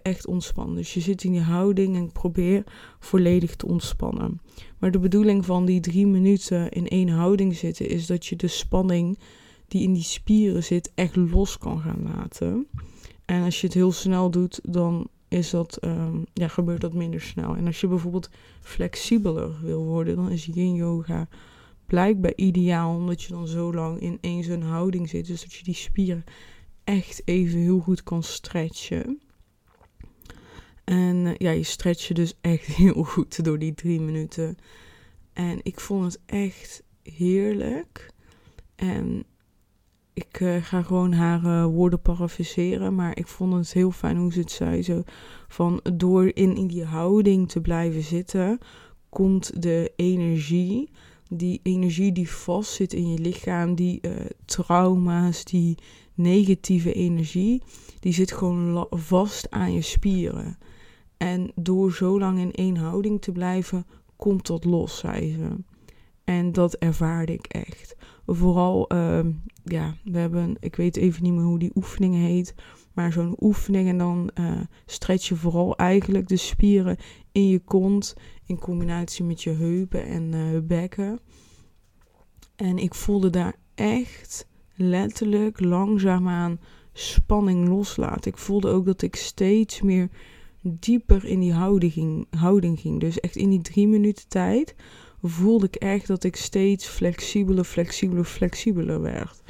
Echt 0.02 0.26
ontspannen. 0.26 0.76
Dus 0.76 0.94
je 0.94 1.00
zit 1.00 1.24
in 1.24 1.32
die 1.32 1.40
houding 1.40 1.96
en 1.96 2.12
probeer 2.12 2.64
volledig 2.98 3.56
te 3.56 3.66
ontspannen. 3.66 4.40
Maar 4.78 4.90
de 4.90 4.98
bedoeling 4.98 5.44
van 5.44 5.64
die 5.64 5.80
drie 5.80 6.06
minuten 6.06 6.70
in 6.70 6.88
één 6.88 7.08
houding 7.08 7.56
zitten 7.56 7.88
is 7.88 8.06
dat 8.06 8.26
je 8.26 8.36
de 8.36 8.48
spanning 8.48 9.18
die 9.68 9.82
in 9.82 9.92
die 9.92 10.02
spieren 10.02 10.64
zit 10.64 10.92
echt 10.94 11.16
los 11.16 11.58
kan 11.58 11.80
gaan 11.80 12.02
laten. 12.02 12.66
En 13.24 13.42
als 13.42 13.60
je 13.60 13.66
het 13.66 13.76
heel 13.76 13.92
snel 13.92 14.30
doet, 14.30 14.60
dan 14.62 15.08
is 15.28 15.50
dat, 15.50 15.84
um, 15.84 16.24
ja, 16.34 16.48
gebeurt 16.48 16.80
dat 16.80 16.92
minder 16.92 17.20
snel. 17.20 17.56
En 17.56 17.66
als 17.66 17.80
je 17.80 17.86
bijvoorbeeld 17.88 18.30
flexibeler 18.60 19.60
wil 19.62 19.84
worden, 19.84 20.16
dan 20.16 20.30
is 20.30 20.44
yin 20.44 20.74
yoga 20.74 21.28
blijkbaar 21.86 22.32
ideaal, 22.36 22.96
omdat 22.96 23.22
je 23.22 23.32
dan 23.32 23.46
zo 23.46 23.74
lang 23.74 24.00
in 24.00 24.18
één 24.20 24.44
zo'n 24.44 24.62
houding 24.62 25.08
zit. 25.08 25.26
Dus 25.26 25.40
dat 25.40 25.52
je 25.52 25.64
die 25.64 25.74
spieren 25.74 26.24
echt 26.84 27.22
even 27.24 27.58
heel 27.58 27.78
goed 27.78 28.02
kan 28.02 28.22
stretchen. 28.22 29.20
En 30.88 31.26
eh, 31.26 31.34
ja, 31.36 31.50
je 31.50 31.62
stretch 31.62 32.08
je 32.08 32.14
dus 32.14 32.34
echt 32.40 32.66
heel 32.82 33.02
goed 33.04 33.44
door 33.44 33.58
die 33.58 33.74
drie 33.74 34.00
minuten. 34.00 34.56
En 35.32 35.60
ik 35.62 35.80
vond 35.80 36.04
het 36.04 36.20
echt 36.26 36.82
heerlijk. 37.02 38.10
En 38.74 39.24
ik 40.12 40.40
uh, 40.40 40.62
ga 40.62 40.82
gewoon 40.82 41.12
haar 41.12 41.44
uh, 41.44 41.64
woorden 41.64 42.00
parafraseren. 42.00 42.94
Maar 42.94 43.16
ik 43.16 43.26
vond 43.26 43.54
het 43.54 43.72
heel 43.72 43.90
fijn 43.90 44.16
hoe 44.16 44.32
ze 44.32 44.40
het 44.40 44.50
zei. 44.50 44.82
Zo 44.82 45.02
van 45.48 45.80
door 45.94 46.30
in, 46.34 46.66
die 46.66 46.84
houding 46.84 47.48
te 47.48 47.60
blijven 47.60 48.02
zitten, 48.02 48.58
komt 49.08 49.62
de 49.62 49.92
energie. 49.96 50.90
Die 51.30 51.60
energie 51.62 52.12
die 52.12 52.30
vast 52.30 52.72
zit 52.72 52.92
in 52.92 53.12
je 53.12 53.18
lichaam, 53.18 53.74
die 53.74 54.00
trauma's, 54.44 55.44
die 55.44 55.78
negatieve 56.14 56.92
energie, 56.92 57.62
die 58.00 58.12
zit 58.12 58.32
gewoon 58.32 58.86
vast 58.90 59.50
aan 59.50 59.72
je 59.72 59.82
spieren. 59.82 60.58
En 61.18 61.52
door 61.54 61.92
zo 61.92 62.18
lang 62.18 62.38
in 62.38 62.52
één 62.52 62.76
houding 62.76 63.20
te 63.20 63.32
blijven, 63.32 63.86
komt 64.16 64.46
dat 64.46 64.64
los, 64.64 64.98
zei 64.98 65.32
ze. 65.32 65.56
En 66.24 66.52
dat 66.52 66.74
ervaarde 66.74 67.32
ik 67.32 67.46
echt. 67.46 67.96
Vooral, 68.26 68.92
uh, 68.92 69.20
ja, 69.64 69.94
we 70.04 70.18
hebben, 70.18 70.56
ik 70.60 70.76
weet 70.76 70.96
even 70.96 71.22
niet 71.22 71.32
meer 71.32 71.44
hoe 71.44 71.58
die 71.58 71.72
oefening 71.74 72.14
heet, 72.14 72.54
maar 72.92 73.12
zo'n 73.12 73.36
oefening 73.40 73.88
en 73.88 73.98
dan 73.98 74.30
uh, 74.40 74.60
stretch 74.86 75.28
je 75.28 75.36
vooral 75.36 75.76
eigenlijk 75.76 76.28
de 76.28 76.36
spieren 76.36 76.96
in 77.32 77.48
je 77.48 77.58
kont 77.58 78.14
in 78.46 78.58
combinatie 78.58 79.24
met 79.24 79.42
je 79.42 79.50
heupen 79.50 80.04
en 80.04 80.32
uh, 80.32 80.58
bekken. 80.62 81.18
En 82.56 82.78
ik 82.78 82.94
voelde 82.94 83.30
daar 83.30 83.56
echt 83.74 84.48
letterlijk 84.74 85.60
langzaamaan 85.60 86.60
spanning 86.92 87.68
loslaten. 87.68 88.30
Ik 88.30 88.38
voelde 88.38 88.68
ook 88.68 88.84
dat 88.84 89.02
ik 89.02 89.16
steeds 89.16 89.82
meer 89.82 90.08
dieper 90.60 91.24
in 91.24 91.40
die 91.40 91.52
houding 91.52 91.92
ging, 91.92 92.26
houding 92.30 92.80
ging. 92.80 93.00
Dus 93.00 93.20
echt 93.20 93.36
in 93.36 93.50
die 93.50 93.60
drie 93.60 93.88
minuten 93.88 94.28
tijd 94.28 94.74
voelde 95.22 95.66
ik 95.66 95.76
echt 95.76 96.06
dat 96.06 96.24
ik 96.24 96.36
steeds 96.36 96.86
flexibeler, 96.86 97.64
flexibeler, 97.64 98.24
flexibeler 98.24 99.00
werd. 99.00 99.42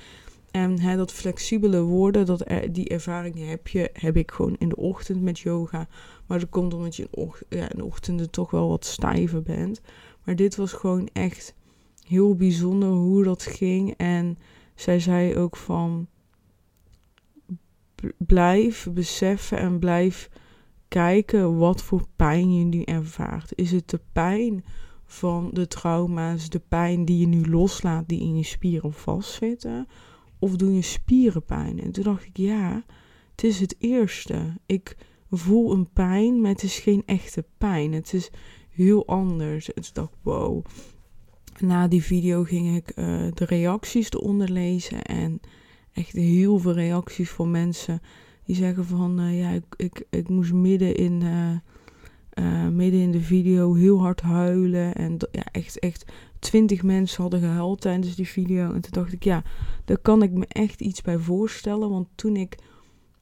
En 0.50 0.80
hè, 0.80 0.96
dat 0.96 1.12
flexibele 1.12 1.82
worden, 1.82 2.26
dat 2.26 2.44
die 2.70 2.88
ervaring 2.88 3.48
heb 3.48 3.68
je, 3.68 3.90
heb 3.92 4.16
ik 4.16 4.30
gewoon 4.30 4.56
in 4.58 4.68
de 4.68 4.76
ochtend 4.76 5.22
met 5.22 5.38
yoga. 5.38 5.88
Maar 6.26 6.38
dat 6.38 6.48
komt 6.48 6.74
omdat 6.74 6.96
je 6.96 7.08
in, 7.10 7.32
ja, 7.48 7.70
in 7.70 7.76
de 7.76 7.84
ochtenden 7.84 8.30
toch 8.30 8.50
wel 8.50 8.68
wat 8.68 8.84
stijver 8.84 9.42
bent. 9.42 9.80
Maar 10.24 10.36
dit 10.36 10.56
was 10.56 10.72
gewoon 10.72 11.08
echt 11.12 11.54
heel 12.06 12.34
bijzonder 12.34 12.88
hoe 12.88 13.24
dat 13.24 13.42
ging. 13.42 13.94
En 13.96 14.38
zij 14.74 15.00
zei 15.00 15.36
ook 15.36 15.56
van 15.56 16.06
blijf 18.16 18.88
beseffen 18.92 19.58
en 19.58 19.78
blijf 19.78 20.30
kijken 20.88 21.58
wat 21.58 21.82
voor 21.82 22.06
pijn 22.16 22.54
je 22.54 22.64
nu 22.64 22.82
ervaart. 22.82 23.52
Is 23.54 23.70
het 23.70 23.90
de 23.90 24.00
pijn 24.12 24.64
van 25.04 25.50
de 25.52 25.66
trauma's, 25.66 26.48
de 26.48 26.62
pijn 26.68 27.04
die 27.04 27.18
je 27.18 27.26
nu 27.26 27.50
loslaat, 27.50 28.08
die 28.08 28.20
in 28.20 28.36
je 28.36 28.44
spieren 28.44 28.92
vastzitten? 28.92 29.86
Of 30.38 30.56
doen 30.56 30.74
je 30.74 30.82
spieren 30.82 31.44
pijn? 31.44 31.80
En 31.80 31.92
toen 31.92 32.04
dacht 32.04 32.24
ik, 32.24 32.36
ja, 32.36 32.84
het 33.30 33.44
is 33.44 33.60
het 33.60 33.76
eerste. 33.78 34.56
Ik 34.66 34.96
voel 35.30 35.72
een 35.72 35.90
pijn, 35.92 36.40
maar 36.40 36.50
het 36.50 36.62
is 36.62 36.78
geen 36.78 37.02
echte 37.06 37.44
pijn. 37.58 37.92
Het 37.92 38.12
is 38.12 38.30
heel 38.68 39.06
anders. 39.06 39.72
En 39.72 39.82
toen 39.82 39.92
dacht 39.92 40.12
ik, 40.12 40.18
wow. 40.22 40.64
Na 41.58 41.88
die 41.88 42.02
video 42.02 42.42
ging 42.42 42.76
ik 42.76 42.92
uh, 42.96 43.04
de 43.34 43.44
reacties 43.44 44.10
eronder 44.10 44.50
lezen 44.50 45.02
en 45.02 45.40
echt 45.92 46.12
heel 46.12 46.58
veel 46.58 46.72
reacties 46.72 47.30
van 47.30 47.50
mensen 47.50 48.00
die 48.48 48.56
zeggen 48.56 48.84
van 48.84 49.20
uh, 49.20 49.38
ja, 49.38 49.50
ik, 49.50 49.64
ik, 49.76 50.06
ik 50.10 50.28
moest 50.28 50.52
midden 50.52 50.96
in, 50.96 51.20
uh, 51.20 51.50
uh, 52.34 52.68
midden 52.68 53.00
in 53.00 53.10
de 53.10 53.20
video 53.20 53.74
heel 53.74 54.00
hard 54.00 54.20
huilen. 54.20 54.94
En 54.94 55.16
ja, 55.30 55.44
echt, 55.52 55.78
echt 55.78 56.12
twintig 56.38 56.82
mensen 56.82 57.22
hadden 57.22 57.40
gehuild 57.40 57.80
tijdens 57.80 58.14
die 58.14 58.28
video. 58.28 58.72
En 58.72 58.80
toen 58.80 58.92
dacht 58.92 59.12
ik, 59.12 59.24
ja, 59.24 59.42
daar 59.84 59.98
kan 59.98 60.22
ik 60.22 60.32
me 60.32 60.46
echt 60.48 60.80
iets 60.80 61.02
bij 61.02 61.18
voorstellen. 61.18 61.90
Want 61.90 62.08
toen 62.14 62.36
ik 62.36 62.58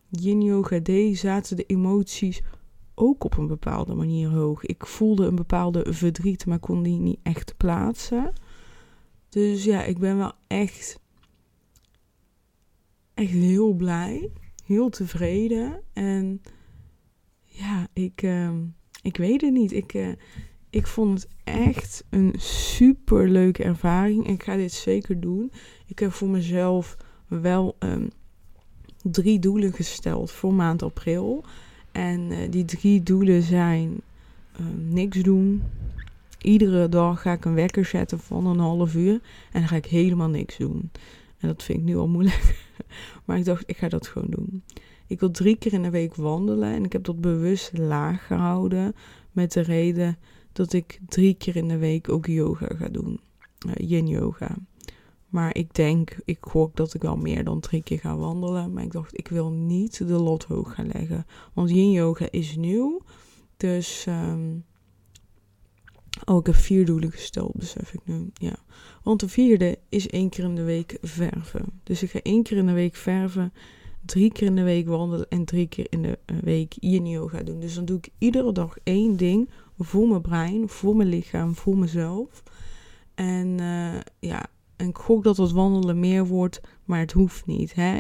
yin 0.09 0.43
yoga 0.43 0.79
deed, 0.79 1.19
zaten 1.19 1.57
de 1.57 1.67
emoties 1.67 2.43
ook 2.95 3.25
op 3.25 3.37
een 3.37 3.47
bepaalde 3.47 3.95
manier 3.95 4.29
hoog. 4.29 4.65
Ik 4.65 4.87
voelde 4.87 5.27
een 5.27 5.35
bepaalde 5.35 5.93
verdriet, 5.93 6.47
maar 6.47 6.59
kon 6.59 6.83
die 6.83 6.99
niet 6.99 7.21
echt 7.23 7.57
plaatsen. 7.57 8.33
Dus 9.29 9.65
ja, 9.65 9.85
ik 9.85 9.99
ben 9.99 10.17
wel 10.17 10.33
echt, 10.47 11.01
echt 13.15 13.33
heel 13.33 13.73
blij 13.73 14.31
heel 14.67 14.89
tevreden. 14.89 15.81
En 15.93 16.43
ja, 17.45 17.87
ik, 17.93 18.23
uh, 18.23 18.51
ik 19.03 19.17
weet 19.17 19.41
het 19.41 19.53
niet. 19.53 19.73
Ik, 19.73 19.95
uh, 19.95 20.09
ik 20.71 20.87
vond 20.87 21.21
het 21.21 21.29
echt 21.45 22.05
een 22.11 22.35
super 22.39 23.29
leuke 23.29 23.63
ervaring. 23.63 24.27
Ik 24.27 24.43
ga 24.43 24.57
dit 24.57 24.73
zeker 24.73 25.21
doen. 25.21 25.53
Ik 25.87 25.99
heb 25.99 26.13
voor 26.13 26.29
mezelf 26.29 26.97
wel 27.27 27.77
um, 27.79 28.11
drie 29.03 29.39
doelen 29.39 29.73
gesteld 29.73 30.31
voor 30.31 30.55
maand 30.55 30.83
april. 30.83 31.45
En 31.93 32.21
uh, 32.31 32.39
die 32.51 32.65
drie 32.65 33.03
doelen 33.03 33.43
zijn 33.43 34.01
ehm, 34.53 34.93
niks 34.93 35.19
doen. 35.23 35.63
Iedere 36.39 36.89
dag 36.89 37.23
ga 37.23 37.33
ik 37.33 37.45
een 37.45 37.55
wekker 37.55 37.85
zetten 37.85 38.19
van 38.19 38.47
een 38.47 38.59
half 38.59 38.95
uur. 38.95 39.21
En 39.53 39.61
dan 39.61 39.69
ga 39.69 39.77
ik 39.77 39.87
helemaal 39.87 40.29
niks 40.29 40.57
doen. 40.57 40.91
En 41.39 41.49
dat 41.49 41.63
vind 41.63 41.79
ik 41.79 41.85
nu 41.85 41.97
al 41.97 42.09
moeilijk. 42.09 42.65
maar 43.25 43.39
ik 43.39 43.45
dacht, 43.45 43.63
ik 43.67 43.77
ga 43.77 43.89
dat 43.89 44.07
gewoon 44.07 44.31
doen. 44.31 44.63
Ik 45.07 45.21
wil 45.21 45.31
drie 45.31 45.57
keer 45.57 45.73
in 45.73 45.83
de 45.83 45.91
week 45.91 46.15
wandelen. 46.15 46.73
En 46.73 46.85
ik 46.85 46.93
heb 46.93 47.05
dat 47.05 47.21
bewust 47.21 47.79
laag 47.79 48.27
gehouden. 48.27 48.95
Met 49.33 49.53
de 49.53 49.61
reden 49.61 50.19
dat 50.53 50.73
ik 50.73 51.01
drie 51.09 51.35
keer 51.35 51.57
in 51.57 51.69
de 51.69 51.79
week 51.79 52.09
ook 52.09 52.27
yoga 52.27 52.67
ga 52.75 52.89
doen. 52.89 53.21
Uh, 53.67 53.89
yin 53.89 54.07
yoga. 54.07 54.57
Maar 55.29 55.55
ik 55.55 55.75
denk, 55.75 56.17
ik 56.25 56.39
gok 56.41 56.77
dat 56.77 56.95
ik 56.95 57.03
wel 57.03 57.17
meer 57.17 57.45
dan 57.45 57.61
drie 57.61 57.83
keer 57.83 57.99
ga 57.99 58.17
wandelen. 58.17 58.73
Maar 58.73 58.83
ik 58.83 58.93
dacht, 58.93 59.19
ik 59.19 59.29
wil 59.29 59.51
niet 59.51 59.99
de 59.99 60.19
lot 60.19 60.45
hoog 60.45 60.75
gaan 60.75 60.91
leggen. 60.93 61.27
Want 61.53 61.71
yin 61.71 61.91
yoga 61.91 62.29
is 62.31 62.57
nieuw. 62.57 63.03
Dus 63.57 64.07
um, 64.09 64.65
Oh, 66.25 66.39
ik 66.39 66.47
heb 66.47 66.55
vier 66.55 66.87
doelen 66.87 67.13
gesteld, 67.13 67.53
besef 67.55 67.93
ik 67.93 68.01
nu. 68.05 68.31
Ja. 68.35 68.57
Want 69.03 69.21
de 69.21 69.29
vierde 69.29 69.79
is 69.89 70.09
één 70.09 70.29
keer 70.29 70.45
in 70.45 70.55
de 70.55 70.63
week 70.63 70.99
verven. 71.03 71.65
Dus 71.83 72.03
ik 72.03 72.11
ga 72.11 72.21
één 72.23 72.43
keer 72.43 72.57
in 72.57 72.67
de 72.67 72.73
week 72.73 72.95
verven, 72.95 73.53
drie 74.05 74.33
keer 74.33 74.47
in 74.47 74.57
de 74.57 74.63
week 74.63 74.87
wandelen 74.87 75.29
en 75.29 75.45
drie 75.45 75.67
keer 75.67 75.87
in 75.91 76.03
de 76.03 76.19
eh, 76.25 76.37
week 76.37 76.75
yin 76.81 77.07
yoga 77.07 77.43
doen. 77.43 77.61
Dus 77.61 77.75
dan 77.75 77.85
doe 77.85 77.99
ik 77.99 78.09
iedere 78.19 78.53
dag 78.53 78.77
één 78.83 79.17
ding 79.17 79.51
voor 79.79 80.09
mijn 80.09 80.21
brein, 80.21 80.69
voor 80.69 80.97
mijn 80.97 81.09
lichaam, 81.09 81.55
voor 81.55 81.79
mezelf. 81.79 82.43
En 83.15 83.61
uh, 83.61 84.01
ja, 84.19 84.47
en 84.77 84.89
ik 84.89 84.97
gok 84.97 85.25
dat 85.25 85.37
het 85.37 85.51
wandelen 85.51 86.01
meer 86.01 86.27
wordt, 86.27 86.61
maar 86.85 86.99
het 86.99 87.13
hoeft 87.13 87.47
niet. 87.47 87.75
Hè? 87.75 87.99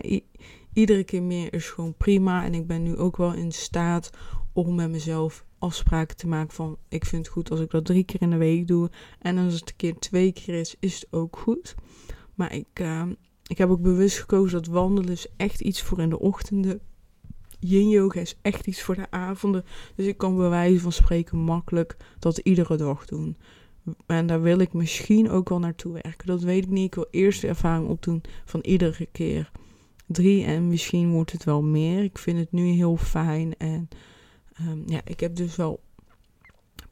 iedere 0.72 1.04
keer 1.04 1.22
meer 1.22 1.52
is 1.54 1.68
gewoon 1.68 1.94
prima. 1.96 2.44
En 2.44 2.54
ik 2.54 2.66
ben 2.66 2.82
nu 2.82 2.96
ook 2.96 3.16
wel 3.16 3.32
in 3.32 3.52
staat 3.52 4.10
om 4.56 4.74
met 4.74 4.90
mezelf 4.90 5.44
afspraken 5.58 6.16
te 6.16 6.26
maken 6.26 6.54
van 6.54 6.78
ik 6.88 7.04
vind 7.04 7.24
het 7.24 7.34
goed 7.34 7.50
als 7.50 7.60
ik 7.60 7.70
dat 7.70 7.84
drie 7.84 8.04
keer 8.04 8.22
in 8.22 8.30
de 8.30 8.36
week 8.36 8.66
doe. 8.66 8.90
En 9.18 9.38
als 9.38 9.54
het 9.54 9.68
een 9.68 9.76
keer 9.76 9.98
twee 9.98 10.32
keer 10.32 10.54
is, 10.54 10.76
is 10.80 10.94
het 10.94 11.06
ook 11.10 11.38
goed. 11.38 11.74
Maar 12.34 12.54
ik, 12.54 12.80
uh, 12.80 13.02
ik 13.46 13.58
heb 13.58 13.70
ook 13.70 13.82
bewust 13.82 14.18
gekozen 14.18 14.62
dat 14.62 14.72
wandelen 14.72 15.12
is 15.12 15.26
echt 15.36 15.60
iets 15.60 15.82
voor 15.82 16.00
in 16.00 16.08
de 16.08 16.18
ochtenden. 16.18 16.80
Yin 17.60 17.88
yoga 17.88 18.20
is 18.20 18.38
echt 18.42 18.66
iets 18.66 18.82
voor 18.82 18.94
de 18.94 19.10
avonden. 19.10 19.64
Dus 19.94 20.06
ik 20.06 20.18
kan 20.18 20.36
bij 20.36 20.48
wijze 20.48 20.80
van 20.80 20.92
spreken 20.92 21.38
makkelijk 21.38 21.96
dat 22.18 22.38
iedere 22.38 22.76
dag 22.76 23.06
doen. 23.06 23.36
En 24.06 24.26
daar 24.26 24.42
wil 24.42 24.58
ik 24.58 24.72
misschien 24.72 25.30
ook 25.30 25.48
wel 25.48 25.58
naartoe 25.58 25.92
werken. 25.92 26.26
Dat 26.26 26.42
weet 26.42 26.64
ik 26.64 26.70
niet. 26.70 26.86
Ik 26.86 26.94
wil 26.94 27.06
eerst 27.10 27.40
de 27.40 27.46
ervaring 27.46 27.88
opdoen 27.88 28.22
van 28.44 28.60
iedere 28.60 29.06
keer 29.12 29.50
drie. 30.06 30.44
En 30.44 30.68
misschien 30.68 31.10
wordt 31.10 31.32
het 31.32 31.44
wel 31.44 31.62
meer. 31.62 32.02
Ik 32.02 32.18
vind 32.18 32.38
het 32.38 32.52
nu 32.52 32.66
heel 32.66 32.96
fijn. 32.96 33.56
En 33.56 33.88
um, 34.60 34.82
ja, 34.86 35.00
ik 35.04 35.20
heb 35.20 35.36
dus 35.36 35.56
wel 35.56 35.80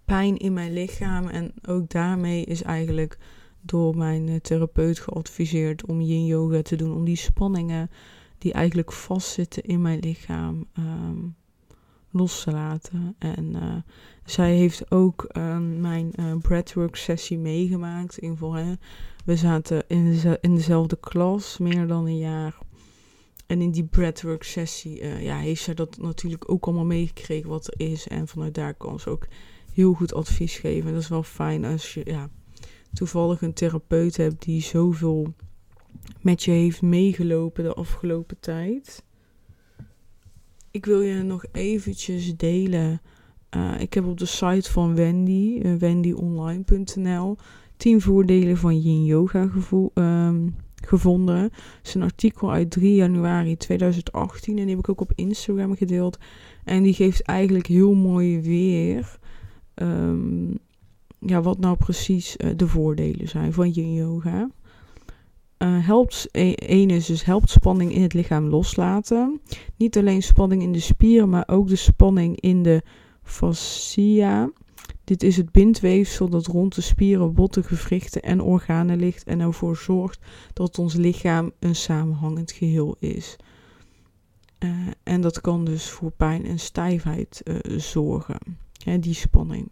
pijn 0.04 0.37
in 0.37 0.52
mijn 0.52 0.73
lichaam. 0.73 1.26
En 1.28 1.52
ook 1.66 1.90
daarmee 1.90 2.44
is 2.44 2.62
eigenlijk 2.62 3.18
door 3.61 3.97
mijn 3.97 4.28
eh, 4.28 4.37
therapeut 4.37 4.99
geadviseerd 4.99 5.87
om 5.87 6.00
yin 6.00 6.26
yoga 6.26 6.62
te 6.62 6.76
doen. 6.76 6.94
Om 6.94 7.04
die 7.04 7.16
spanningen 7.16 7.90
die 8.38 8.52
eigenlijk 8.52 8.92
vastzitten 8.92 9.62
in 9.62 9.80
mijn 9.80 9.99
lichaam 9.99 10.66
um, 10.78 11.35
los 12.11 12.42
te 12.42 12.50
laten. 12.50 13.14
En 13.18 13.44
uh, 13.54 13.75
zij 14.25 14.54
heeft 14.54 14.90
ook 14.90 15.28
um, 15.37 15.80
mijn 15.80 16.12
uh, 16.16 16.37
breathwork 16.37 16.97
sessie 16.97 17.38
meegemaakt. 17.38 18.18
In 18.18 18.37
voor. 18.37 18.62
We 19.25 19.37
zaten 19.37 19.85
in, 19.88 20.38
in 20.40 20.54
dezelfde 20.54 20.97
klas 21.00 21.59
meer 21.59 21.87
dan 21.87 22.06
een 22.06 22.18
jaar. 22.18 22.59
En 23.54 23.61
in 23.61 23.70
die 23.70 23.84
breathwork 23.84 24.42
sessie 24.42 25.00
uh, 25.00 25.23
ja, 25.23 25.38
heeft 25.38 25.62
zij 25.62 25.75
dat 25.75 25.99
natuurlijk 25.99 26.50
ook 26.50 26.66
allemaal 26.66 26.84
meegekregen 26.84 27.49
wat 27.49 27.66
er 27.66 27.88
is. 27.88 28.08
En 28.08 28.28
vanuit 28.28 28.54
daar 28.54 28.75
kan 28.75 29.00
ze 29.00 29.11
ook 29.11 29.26
heel 29.73 29.92
goed 29.92 30.14
advies 30.14 30.56
geven. 30.56 30.92
dat 30.92 31.02
is 31.02 31.08
wel 31.08 31.23
fijn 31.23 31.64
als 31.64 31.94
je 31.94 32.00
ja, 32.04 32.30
toevallig 32.92 33.42
een 33.42 33.52
therapeut 33.52 34.16
hebt 34.16 34.44
die 34.44 34.62
zoveel 34.62 35.34
met 36.20 36.42
je 36.42 36.50
heeft 36.50 36.82
meegelopen 36.82 37.64
de 37.64 37.75
afgelopen 37.75 38.40
tijd. 38.40 39.04
Ik 40.70 40.87
wil 40.87 41.00
je 41.00 41.23
nog 41.23 41.44
eventjes 41.52 42.37
delen. 42.37 43.00
Uh, 43.56 43.80
ik 43.80 43.94
heb 43.94 44.06
op 44.06 44.18
de 44.18 44.26
site 44.26 44.73
van 44.73 44.94
Wendy, 44.94 45.61
uh, 45.62 45.75
wendyonline.nl, 45.75 47.37
10 47.76 48.00
voordelen 48.00 48.56
van 48.56 48.80
yin 48.80 49.04
yoga 49.04 49.46
gevoel, 49.46 49.90
um, 49.94 50.56
gevonden. 50.86 51.42
Het 51.42 51.52
is 51.82 51.94
een 51.94 52.02
artikel 52.02 52.52
uit 52.52 52.70
3 52.70 52.94
januari 52.94 53.56
2018 53.56 54.58
en 54.58 54.64
die 54.64 54.74
heb 54.74 54.84
ik 54.84 54.90
ook 54.90 55.00
op 55.00 55.12
Instagram 55.14 55.76
gedeeld. 55.76 56.18
En 56.64 56.82
die 56.82 56.94
geeft 56.94 57.22
eigenlijk 57.22 57.66
heel 57.66 57.94
mooi 57.94 58.40
weer 58.40 59.18
um, 59.74 60.58
ja, 61.18 61.42
wat 61.42 61.58
nou 61.58 61.76
precies 61.76 62.36
uh, 62.36 62.50
de 62.56 62.68
voordelen 62.68 63.28
zijn 63.28 63.52
van 63.52 63.70
yin 63.70 63.94
yoga. 63.94 64.50
Uh, 65.58 65.86
helpt, 65.86 66.28
één 66.56 66.90
is 66.90 67.06
dus 67.06 67.24
helpt 67.24 67.50
spanning 67.50 67.92
in 67.94 68.02
het 68.02 68.12
lichaam 68.12 68.48
loslaten. 68.48 69.40
Niet 69.76 69.96
alleen 69.96 70.22
spanning 70.22 70.62
in 70.62 70.72
de 70.72 70.80
spieren, 70.80 71.28
maar 71.28 71.44
ook 71.46 71.68
de 71.68 71.76
spanning 71.76 72.40
in 72.40 72.62
de 72.62 72.82
fascia. 73.22 74.50
Dit 75.04 75.23
is 75.23 75.37
het 75.37 75.52
bindweefsel 75.52 76.28
dat 76.28 76.46
rond 76.46 76.75
de 76.75 76.80
spieren, 76.80 77.34
botten, 77.34 77.64
gewrichten 77.64 78.23
en 78.23 78.40
organen 78.40 78.99
ligt 78.99 79.25
en 79.25 79.40
ervoor 79.40 79.76
zorgt 79.76 80.18
dat 80.52 80.78
ons 80.78 80.94
lichaam 80.94 81.52
een 81.58 81.76
samenhangend 81.76 82.52
geheel 82.52 82.96
is. 82.99 83.37
Uh, 84.58 84.70
en 85.02 85.20
dat 85.20 85.40
kan 85.40 85.64
dus 85.64 85.88
voor 85.90 86.11
pijn 86.11 86.46
en 86.46 86.58
stijfheid 86.58 87.42
uh, 87.44 87.78
zorgen, 87.78 88.38
hè, 88.84 88.99
die 88.99 89.14
spanning. 89.14 89.68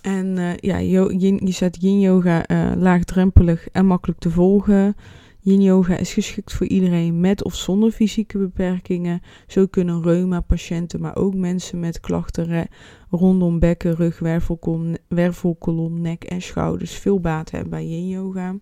En 0.00 0.36
uh, 0.36 0.56
ja, 0.56 0.76
je, 0.76 1.16
je 1.18 1.52
zet 1.52 1.76
yin 1.80 2.00
yoga 2.00 2.44
laagdrempelig 2.76 3.68
en 3.68 3.86
makkelijk 3.86 4.18
te 4.18 4.30
volgen. 4.30 4.96
Yin 5.42 5.62
yoga 5.62 5.96
is 5.96 6.12
geschikt 6.12 6.52
voor 6.52 6.66
iedereen 6.66 7.20
met 7.20 7.44
of 7.44 7.54
zonder 7.54 7.90
fysieke 7.90 8.38
beperkingen. 8.38 9.22
Zo 9.46 9.66
kunnen 9.66 10.02
reuma-patiënten, 10.02 11.00
maar 11.00 11.16
ook 11.16 11.34
mensen 11.34 11.80
met 11.80 12.00
klachten 12.00 12.68
rondom 13.10 13.58
bekken, 13.58 13.94
rug, 13.94 14.18
wervelkolom, 14.18 14.96
wervelkolom, 15.08 16.00
nek 16.00 16.24
en 16.24 16.42
schouders 16.42 16.92
veel 16.92 17.20
baat 17.20 17.50
hebben 17.50 17.70
bij 17.70 17.86
yin 17.86 18.08
yoga. 18.08 18.56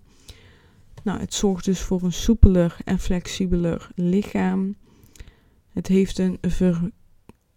Nou, 1.05 1.21
het 1.21 1.35
zorgt 1.35 1.65
dus 1.65 1.81
voor 1.81 2.03
een 2.03 2.13
soepeler 2.13 2.77
en 2.85 2.99
flexibeler 2.99 3.91
lichaam. 3.95 4.77
Het 5.69 5.87
heeft 5.87 6.19
een 6.19 6.39
ver, 6.41 6.91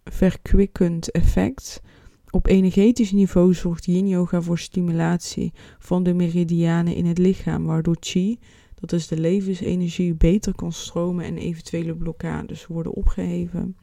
verkwikkend 0.04 1.10
effect. 1.10 1.82
Op 2.30 2.46
energetisch 2.46 3.12
niveau 3.12 3.54
zorgt 3.54 3.84
yin 3.84 4.08
yoga 4.08 4.40
voor 4.42 4.58
stimulatie 4.58 5.52
van 5.78 6.02
de 6.02 6.14
meridianen 6.14 6.94
in 6.94 7.06
het 7.06 7.18
lichaam, 7.18 7.64
waardoor 7.64 7.96
chi, 8.00 8.38
dat 8.74 8.92
is 8.92 9.06
de 9.06 9.20
levensenergie, 9.20 10.14
beter 10.14 10.54
kan 10.54 10.72
stromen 10.72 11.24
en 11.24 11.38
eventuele 11.38 11.94
blokkades 11.94 12.66
worden 12.66 12.92
opgeheven. 12.92 13.76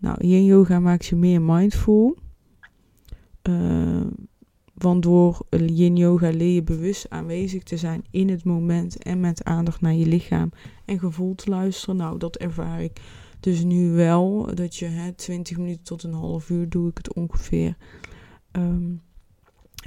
Nou, 0.00 0.26
yin 0.26 0.44
yoga 0.44 0.80
maakt 0.80 1.06
je 1.06 1.16
meer 1.16 1.42
mindful. 1.42 2.16
Uh, 3.48 4.06
want 4.74 5.02
door 5.02 5.46
yin 5.50 5.96
yoga 5.96 6.30
leer 6.30 6.54
je 6.54 6.62
bewust 6.62 7.10
aanwezig 7.10 7.62
te 7.62 7.76
zijn 7.76 8.04
in 8.10 8.28
het 8.28 8.44
moment 8.44 9.02
en 9.02 9.20
met 9.20 9.44
aandacht 9.44 9.80
naar 9.80 9.94
je 9.94 10.06
lichaam 10.06 10.52
en 10.84 10.98
gevoel 10.98 11.34
te 11.34 11.50
luisteren. 11.50 11.96
Nou, 11.96 12.18
dat 12.18 12.36
ervaar 12.36 12.82
ik 12.82 13.00
dus 13.40 13.64
nu 13.64 13.90
wel. 13.90 14.54
Dat 14.54 14.76
je 14.76 14.86
hè, 14.86 15.12
20 15.12 15.56
minuten 15.56 15.84
tot 15.84 16.02
een 16.02 16.12
half 16.12 16.50
uur 16.50 16.68
doe 16.68 16.88
ik 16.88 16.96
het 16.96 17.14
ongeveer. 17.14 17.76
Um, 18.52 19.02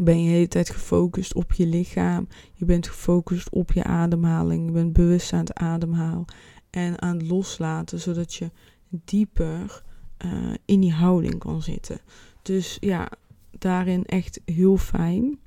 ben 0.04 0.20
je 0.20 0.28
de 0.28 0.34
hele 0.34 0.48
tijd 0.48 0.70
gefocust 0.70 1.34
op 1.34 1.54
je 1.54 1.68
lichaam. 1.68 2.28
Je 2.54 2.66
bent 2.66 2.88
gefocust 2.88 3.50
op 3.50 3.72
je 3.72 3.84
ademhaling. 3.84 4.66
Je 4.66 4.72
bent 4.72 4.94
bewust 4.94 5.34
aan 5.34 5.40
het 5.40 5.54
ademhalen 5.54 6.26
en 6.70 7.02
aan 7.02 7.18
het 7.18 7.28
loslaten, 7.28 8.00
zodat 8.00 8.34
je 8.34 8.52
dieper 8.90 9.84
uh, 10.26 10.54
in 10.66 10.80
die 10.80 10.94
houding 10.94 11.38
kan 11.38 11.62
zitten. 11.62 12.00
Dus 12.42 12.78
ja, 12.80 13.10
daarin 13.52 14.06
echt 14.06 14.42
heel 14.46 14.78
fijn. 14.78 15.40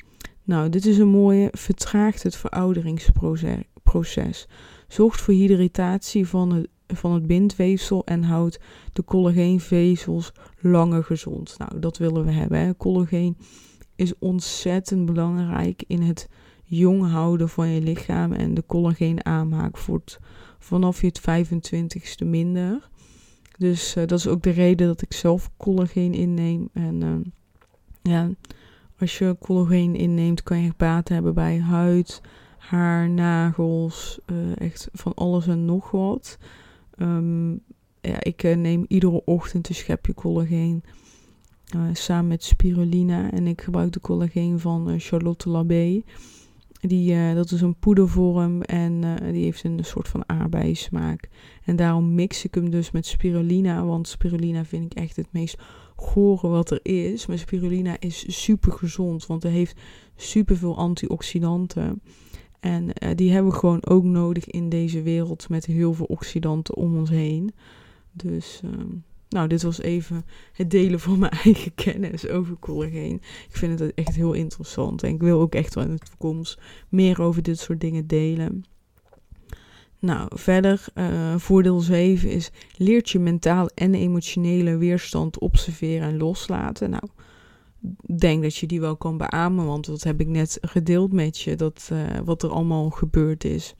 Nou, 0.42 0.68
dit 0.68 0.86
is 0.86 0.98
een 0.98 1.08
mooie, 1.08 1.48
vertraagt 1.52 2.22
het 2.22 2.36
verouderingsproces. 2.36 4.48
Zorgt 4.88 5.20
voor 5.20 5.34
hydratatie 5.34 6.28
van 6.28 6.52
het, 6.52 6.68
van 6.86 7.12
het 7.12 7.26
bindweefsel 7.26 8.04
en 8.04 8.22
houdt 8.22 8.60
de 8.92 9.04
collageenvezels 9.04 10.32
langer 10.60 11.04
gezond. 11.04 11.54
Nou, 11.58 11.80
dat 11.80 11.98
willen 11.98 12.24
we 12.24 12.32
hebben. 12.32 12.58
Hè. 12.58 12.76
Collageen 12.76 13.36
is 13.96 14.18
ontzettend 14.18 15.06
belangrijk 15.06 15.84
in 15.86 16.02
het 16.02 16.28
jong 16.64 17.10
houden 17.10 17.48
van 17.48 17.68
je 17.68 17.80
lichaam. 17.80 18.32
En 18.32 18.54
de 18.54 18.64
collageen 18.66 19.24
aanmaak 19.24 19.76
vanaf 20.58 21.00
je 21.00 21.12
25ste 21.20 22.26
minder. 22.26 22.88
Dus 23.58 23.96
uh, 23.96 24.06
dat 24.06 24.18
is 24.18 24.26
ook 24.26 24.42
de 24.42 24.50
reden 24.50 24.86
dat 24.86 25.02
ik 25.02 25.12
zelf 25.12 25.50
collageen 25.56 26.14
inneem. 26.14 26.68
En 26.72 27.04
uh, 27.04 27.14
ja, 28.02 28.30
als 28.98 29.18
je 29.18 29.36
collageen 29.40 29.94
inneemt, 29.94 30.42
kan 30.42 30.58
je 30.58 30.72
baat 30.76 31.08
hebben 31.08 31.34
bij 31.34 31.58
huid, 31.58 32.20
haar, 32.58 33.10
nagels, 33.10 34.18
uh, 34.26 34.60
echt 34.60 34.88
van 34.92 35.14
alles 35.14 35.46
en 35.46 35.64
nog 35.64 35.90
wat. 35.90 36.38
Um, 36.98 37.60
ja, 38.00 38.22
ik 38.22 38.42
neem 38.42 38.84
iedere 38.88 39.24
ochtend 39.24 39.68
een 39.68 39.74
schepje 39.74 40.14
collageen. 40.14 40.82
Samen 41.92 42.26
met 42.26 42.44
spirulina. 42.44 43.30
En 43.30 43.46
ik 43.46 43.60
gebruik 43.60 43.92
de 43.92 44.00
collageen 44.00 44.60
van 44.60 45.00
Charlotte 45.00 45.48
Labé. 45.48 46.02
Die, 46.80 47.14
uh, 47.14 47.34
dat 47.34 47.50
is 47.50 47.60
een 47.60 47.78
poedervorm 47.78 48.62
en 48.62 49.00
die 49.32 49.44
heeft 49.44 49.64
een 49.64 49.84
soort 49.84 50.08
van 50.08 50.28
aardbeismaak. 50.28 51.28
En 51.64 51.76
daarom 51.76 52.14
mix 52.14 52.44
ik 52.44 52.54
hem 52.54 52.70
dus 52.70 52.90
met 52.90 53.06
spirulina. 53.06 53.84
Want 53.84 54.08
spirulina 54.08 54.64
vind 54.64 54.84
ik 54.84 54.98
echt 54.98 55.16
het 55.16 55.32
meest 55.32 55.58
gore 55.96 56.48
wat 56.48 56.70
er 56.70 56.80
is. 56.82 57.26
Maar 57.26 57.38
spirulina 57.38 57.96
is 58.00 58.42
super 58.42 58.72
gezond, 58.72 59.26
want 59.26 59.44
er 59.44 59.50
heeft 59.50 59.80
super 60.16 60.56
veel 60.56 60.76
antioxidanten. 60.76 62.02
En 62.60 62.90
die 63.14 63.30
hebben 63.32 63.52
we 63.52 63.58
gewoon 63.58 63.86
ook 63.86 64.04
nodig 64.04 64.46
in 64.46 64.68
deze 64.68 65.02
wereld 65.02 65.48
met 65.48 65.66
heel 65.66 65.94
veel 65.94 66.06
oxidanten 66.06 66.76
om 66.76 66.96
ons 66.96 67.10
heen. 67.10 67.52
Dus... 68.12 68.60
Nou, 69.28 69.48
dit 69.48 69.62
was 69.62 69.80
even 69.80 70.24
het 70.52 70.70
delen 70.70 71.00
van 71.00 71.18
mijn 71.18 71.32
eigen 71.44 71.74
kennis 71.74 72.28
over 72.28 72.56
collageen. 72.58 73.14
Ik 73.48 73.56
vind 73.56 73.78
het 73.78 73.94
echt 73.94 74.14
heel 74.14 74.32
interessant. 74.32 75.02
En 75.02 75.10
ik 75.10 75.20
wil 75.20 75.40
ook 75.40 75.54
echt 75.54 75.74
wel 75.74 75.84
in 75.84 75.90
de 75.90 75.98
toekomst 75.98 76.60
meer 76.88 77.22
over 77.22 77.42
dit 77.42 77.58
soort 77.58 77.80
dingen 77.80 78.06
delen. 78.06 78.64
Nou, 79.98 80.28
verder, 80.34 80.84
uh, 80.94 81.36
voordeel 81.36 81.80
7 81.80 82.30
is 82.30 82.50
leert 82.76 83.10
je 83.10 83.18
mentaal 83.18 83.68
en 83.74 83.94
emotionele 83.94 84.76
weerstand 84.76 85.38
observeren 85.38 86.08
en 86.08 86.16
loslaten. 86.16 86.90
Nou, 86.90 87.04
denk 88.16 88.42
dat 88.42 88.56
je 88.56 88.66
die 88.66 88.80
wel 88.80 88.96
kan 88.96 89.16
beamen, 89.16 89.66
want 89.66 89.86
dat 89.86 90.02
heb 90.02 90.20
ik 90.20 90.28
net 90.28 90.58
gedeeld 90.60 91.12
met 91.12 91.40
je, 91.40 91.54
dat, 91.56 91.88
uh, 91.92 91.98
wat 92.24 92.42
er 92.42 92.50
allemaal 92.50 92.90
gebeurd 92.90 93.44
is. 93.44 93.74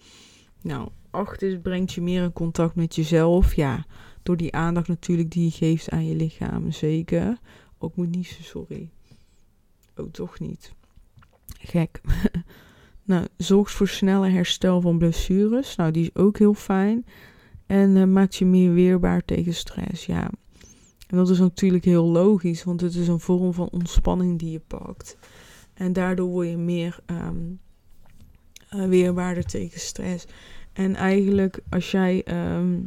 Nou, 0.63 0.89
8 1.11 1.43
is 1.43 1.59
brengt 1.63 1.93
je 1.93 2.01
meer 2.01 2.23
in 2.23 2.33
contact 2.33 2.75
met 2.75 2.95
jezelf. 2.95 3.55
Ja, 3.55 3.87
door 4.27 4.37
die 4.37 4.55
aandacht 4.55 4.89
natuurlijk 4.89 5.31
die 5.31 5.45
je 5.45 5.51
geeft 5.51 5.91
aan 5.91 6.07
je 6.07 6.15
lichaam, 6.15 6.73
zeker. 6.73 7.39
Ook 7.79 7.97
moet 7.97 8.11
niet, 8.11 8.39
sorry. 8.43 8.91
Ook 9.95 10.12
toch 10.12 10.41
niet. 10.41 10.73
Gek. 11.59 12.01
nou, 13.05 13.27
zorgt 13.37 13.73
voor 13.73 13.89
sneller 13.89 14.31
herstel 14.31 14.81
van 14.81 14.99
blessures. 14.99 15.77
Nou, 15.77 15.91
die 15.91 16.03
is 16.03 16.15
ook 16.15 16.39
heel 16.39 16.55
fijn. 16.55 17.07
En 17.67 17.97
uh, 17.97 18.05
maakt 18.05 18.37
je 18.37 18.45
meer 18.45 18.73
weerbaar 18.73 19.25
tegen 19.25 19.55
stress, 19.55 20.07
ja. 20.07 20.31
En 21.07 21.17
dat 21.17 21.29
is 21.29 21.39
natuurlijk 21.39 21.85
heel 21.85 22.07
logisch, 22.07 22.65
want 22.65 22.81
het 22.81 22.95
is 22.95 23.09
een 23.09 23.21
vorm 23.21 23.53
van 23.53 23.69
ontspanning 23.71 24.39
die 24.39 24.51
je 24.51 24.61
pakt. 24.67 25.19
En 25.75 25.93
daardoor 25.93 26.29
word 26.29 26.49
je 26.49 26.57
meer 26.57 26.99
um, 27.07 27.61
weerbaarder 28.89 29.45
tegen 29.45 29.81
stress. 29.81 30.27
En 30.73 30.95
eigenlijk 30.95 31.61
als 31.69 31.91
jij 31.91 32.23
ehm, 32.25 32.79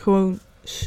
gewoon 0.00 0.38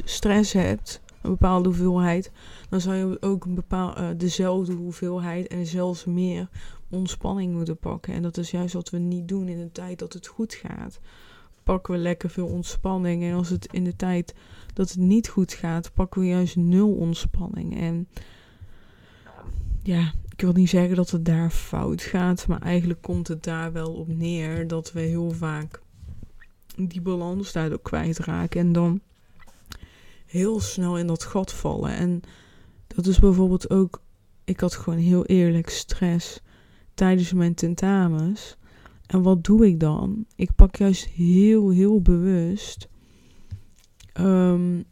stress 0.04 0.54
hebt, 0.54 1.02
een 1.22 1.30
bepaalde 1.30 1.70
hoeveelheid, 1.70 2.32
dan 2.70 2.82
zou 2.82 2.96
je 2.96 3.22
ook 3.22 3.46
een 3.46 3.64
uh, 3.72 4.10
dezelfde 4.18 4.74
hoeveelheid 4.74 5.48
en 5.48 5.66
zelfs 5.66 6.06
meer 6.06 6.50
ontspanning 6.90 7.54
moeten 7.54 7.78
pakken. 7.78 8.14
En 8.14 8.22
dat 8.22 8.38
is 8.38 8.52
juist 8.52 8.74
wat 8.74 8.90
we 8.90 8.98
niet 8.98 9.28
doen 9.28 9.48
in 9.48 9.58
de 9.58 9.72
tijd 9.72 10.00
dat 10.00 10.14
het 10.14 10.28
goed 10.28 10.54
gaat. 10.54 11.00
Pakken 11.64 11.94
we 11.94 12.00
lekker 12.00 12.30
veel 12.30 12.48
ontspanning. 12.48 13.24
En 13.24 13.34
als 13.34 13.50
het 13.50 13.68
in 13.72 13.84
de 13.84 13.96
tijd 13.96 14.36
dat 14.74 14.90
het 14.90 15.00
niet 15.00 15.28
goed 15.28 15.54
gaat, 15.54 15.94
pakken 15.94 16.22
we 16.22 16.28
juist 16.28 16.56
nul 16.56 16.92
ontspanning. 16.94 17.80
En 17.80 18.08
ja, 19.84 20.14
ik 20.30 20.42
wil 20.42 20.52
niet 20.54 20.70
zeggen 20.70 20.96
dat 20.96 21.10
het 21.10 21.26
daar 21.26 21.50
fout 21.50 22.02
gaat, 22.02 22.48
maar 22.48 22.62
eigenlijk 22.62 23.02
komt 23.02 23.28
het 23.28 23.44
daar 23.44 23.72
wel 23.72 23.94
op 23.94 24.08
neer 24.08 24.68
dat 24.68 24.92
we 24.92 25.00
heel 25.00 25.32
vaak 25.32 25.82
die 26.76 27.02
balans 27.02 27.52
daardoor 27.52 27.82
kwijtraken 27.82 28.60
en 28.60 28.72
dan 28.72 29.02
heel 30.26 30.60
snel 30.60 30.98
in 30.98 31.08
dat 31.08 31.24
gat 31.24 31.54
vallen. 31.54 31.92
En 31.92 32.22
dat 32.88 33.06
is 33.06 33.20
bijvoorbeeld 33.20 33.70
ook, 33.70 34.02
ik 34.44 34.60
had 34.60 34.76
gewoon 34.76 35.00
heel 35.00 35.26
eerlijk 35.26 35.70
stress 35.70 36.40
tijdens 36.94 37.34
mijn 37.34 37.54
tentamens. 37.54 38.58
En 39.06 39.22
wat 39.22 39.44
doe 39.44 39.66
ik 39.66 39.80
dan? 39.80 40.26
Ik 40.36 40.56
pak 40.56 40.76
juist 40.76 41.06
heel, 41.06 41.70
heel 41.70 42.02
bewust, 42.02 42.88
um, 44.20 44.84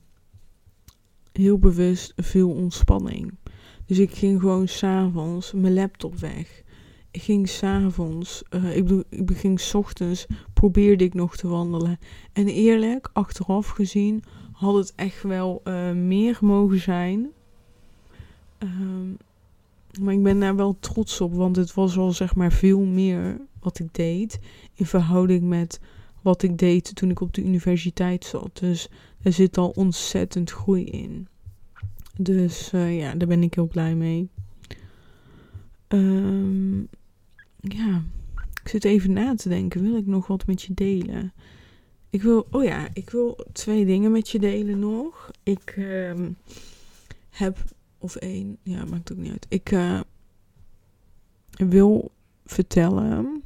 heel 1.32 1.60
bewust 1.60 2.13
veel 2.15 2.50
ontspanning. 2.50 3.38
Dus 3.86 4.00
ik 4.00 4.12
ging 4.13 4.39
gewoon 4.39 4.68
s'avonds 4.68 5.52
mijn 5.52 5.74
laptop 5.74 6.15
weg. 6.15 6.63
Ging 7.12 7.50
s'avonds, 7.50 8.43
uh, 8.50 8.76
ik 8.76 8.84
bedoel, 8.84 9.04
ik 9.10 9.38
ging 9.38 9.60
s 9.60 9.74
ochtends, 9.74 10.26
probeerde 10.54 11.04
ik 11.04 11.13
nog 11.13 11.38
te 11.38 11.48
wandelen. 11.48 12.00
En 12.34 12.48
eerlijk, 12.48 13.10
achteraf 13.13 13.67
gezien, 13.67 14.24
had 14.52 14.76
het 14.76 14.93
echt 14.95 15.24
wel 15.24 15.62
uh, 15.63 15.91
meer 15.91 16.38
mogen 16.41 16.80
zijn. 16.80 17.30
Um, 18.60 19.17
maar 20.02 20.13
ik 20.13 20.24
ben 20.24 20.39
daar 20.39 20.56
wel 20.56 20.78
trots 20.80 21.22
op, 21.22 21.34
want 21.34 21.56
het 21.56 21.74
was 21.74 21.98
al 21.98 22.12
zeg 22.12 22.36
maar 22.36 22.52
veel 22.52 22.80
meer 22.80 23.41
wat 23.60 23.80
ik 23.80 23.93
deed 23.93 24.39
in 24.74 24.86
verhouding 24.86 25.43
met 25.43 25.80
wat 26.22 26.43
ik 26.43 26.58
deed 26.58 26.95
toen 26.95 27.10
ik 27.10 27.22
op 27.22 27.34
de 27.34 27.43
universiteit 27.43 28.26
zat. 28.26 28.58
Dus 28.60 28.89
er 29.22 29.34
zit 29.34 29.58
al 29.58 29.69
ontzettend 29.69 30.52
groei 30.52 30.86
in. 30.86 31.28
Dus 32.17 32.74
uh, 32.74 33.00
ja, 33.00 33.15
daar 33.15 33.28
ben 33.28 33.43
ik 33.43 33.54
heel 33.54 33.67
blij 33.67 33.95
mee. 33.95 34.30
Um, 35.88 36.89
ja, 37.60 38.04
ik 38.63 38.67
zit 38.69 38.84
even 38.84 39.13
na 39.13 39.36
te 39.36 39.50
denken. 39.50 39.82
Wil 39.82 39.95
ik 39.95 40.06
nog 40.06 40.28
wat 40.28 40.48
met 40.48 40.62
je 40.62 40.74
delen? 40.74 41.34
Ik 42.10 42.22
wil, 42.22 42.48
oh 42.52 42.63
ja, 42.63 42.88
ik 42.93 43.10
wil 43.10 43.45
twee 43.52 43.86
dingen 43.86 44.12
met 44.12 44.30
je 44.30 44.39
delen 44.39 44.80
nog. 44.80 45.32
Ik 45.43 45.76
um, 45.78 46.38
heb 47.30 47.63
of 47.98 48.15
één. 48.15 48.58
Ja, 48.63 48.86
maakt 48.86 49.12
ook 49.12 49.17
niet 49.17 49.32
uit. 49.32 49.45
Ik 49.50 49.72
uh, 49.72 50.00
wil 51.52 52.12
vertellen 52.45 53.43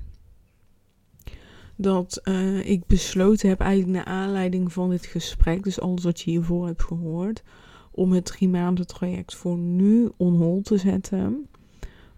dat 1.75 2.21
uh, 2.23 2.69
ik 2.69 2.85
besloten 2.85 3.49
heb, 3.49 3.59
eigenlijk 3.59 3.91
naar 3.91 4.15
aanleiding 4.15 4.73
van 4.73 4.89
dit 4.89 5.05
gesprek, 5.05 5.63
dus 5.63 5.79
alles 5.79 6.03
wat 6.03 6.21
je 6.21 6.31
hiervoor 6.31 6.65
hebt 6.65 6.83
gehoord, 6.83 7.43
om 7.91 8.11
het 8.11 8.25
drie 8.25 8.49
maanden 8.49 8.87
traject 8.87 9.35
voor 9.35 9.57
nu 9.57 10.09
on 10.17 10.35
hold 10.35 10.65
te 10.65 10.77
zetten. 10.77 11.47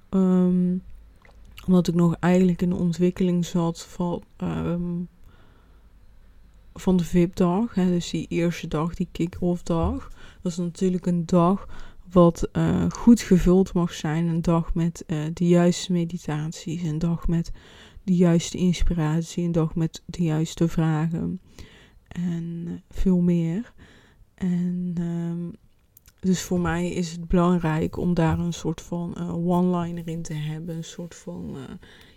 Um, 0.09 0.81
omdat 1.65 1.87
ik 1.87 1.95
nog 1.95 2.15
eigenlijk 2.19 2.61
in 2.61 2.69
de 2.69 2.75
ontwikkeling 2.75 3.45
zat 3.45 3.81
van, 3.81 4.23
um, 4.37 5.07
van 6.73 6.97
de 6.97 7.03
VIP-dag. 7.03 7.73
Dus 7.73 8.09
die 8.09 8.27
eerste 8.27 8.67
dag, 8.67 8.95
die 8.95 9.07
kick-off 9.11 9.63
dag. 9.63 10.09
Dat 10.41 10.51
is 10.51 10.57
natuurlijk 10.57 11.05
een 11.05 11.25
dag 11.25 11.67
wat 12.11 12.49
uh, 12.53 12.85
goed 12.89 13.21
gevuld 13.21 13.73
mag 13.73 13.93
zijn. 13.93 14.27
Een 14.27 14.41
dag 14.41 14.73
met 14.73 15.03
uh, 15.07 15.25
de 15.33 15.47
juiste 15.47 15.91
meditaties, 15.91 16.81
een 16.81 16.99
dag 16.99 17.27
met 17.27 17.51
de 18.03 18.15
juiste 18.15 18.57
inspiratie, 18.57 19.43
een 19.43 19.51
dag 19.51 19.75
met 19.75 20.03
de 20.05 20.23
juiste 20.23 20.67
vragen 20.67 21.41
en 22.07 22.81
veel 22.89 23.21
meer. 23.21 23.73
En 24.35 24.95
um, 24.99 25.53
dus 26.25 26.41
voor 26.41 26.59
mij 26.59 26.89
is 26.89 27.11
het 27.11 27.27
belangrijk 27.27 27.97
om 27.97 28.13
daar 28.13 28.39
een 28.39 28.53
soort 28.53 28.81
van 28.81 29.17
one-liner 29.47 30.07
in 30.07 30.21
te 30.21 30.33
hebben, 30.33 30.75
een 30.75 30.83
soort 30.83 31.15
van 31.15 31.57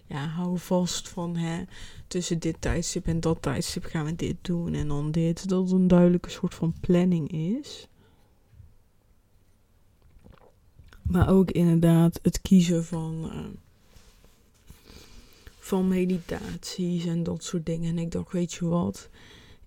ja, 0.09 0.27
hou 0.27 0.59
vast 0.59 1.09
van 1.09 1.37
hè, 1.37 1.64
tussen 2.07 2.38
dit 2.38 2.57
tijdstip 2.61 3.07
en 3.07 3.21
dat 3.21 3.42
tijdstip 3.42 3.85
gaan 3.85 4.05
we 4.05 4.14
dit 4.14 4.37
doen 4.42 4.75
en 4.75 4.88
dan 4.88 5.11
dit. 5.11 5.49
Dat 5.49 5.62
het 5.62 5.73
een 5.73 5.88
duidelijke 5.88 6.31
soort 6.31 6.55
van 6.55 6.75
planning 6.81 7.33
is. 7.33 7.88
Maar 11.03 11.29
ook 11.29 11.51
inderdaad 11.51 12.18
het 12.23 12.40
kiezen 12.40 12.85
van, 12.85 13.31
uh, 13.33 13.44
van 15.59 15.88
meditaties 15.88 17.07
en 17.07 17.23
dat 17.23 17.44
soort 17.44 17.66
dingen. 17.66 17.90
En 17.90 17.99
ik 17.99 18.11
dacht, 18.11 18.33
weet 18.33 18.53
je 18.53 18.64
wat, 18.64 19.09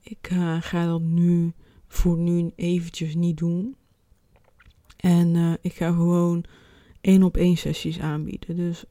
ik 0.01 0.29
ga 0.59 0.85
dat 0.85 1.01
nu 1.01 1.53
voor 1.87 2.17
nu 2.17 2.51
eventjes 2.55 3.15
niet 3.15 3.37
doen. 3.37 3.75
En 5.01 5.35
uh, 5.35 5.53
ik 5.61 5.73
ga 5.73 5.91
gewoon 5.91 6.43
één 7.01 7.23
op 7.23 7.37
één 7.37 7.57
sessies 7.57 7.99
aanbieden. 7.99 8.55
Dus 8.55 8.85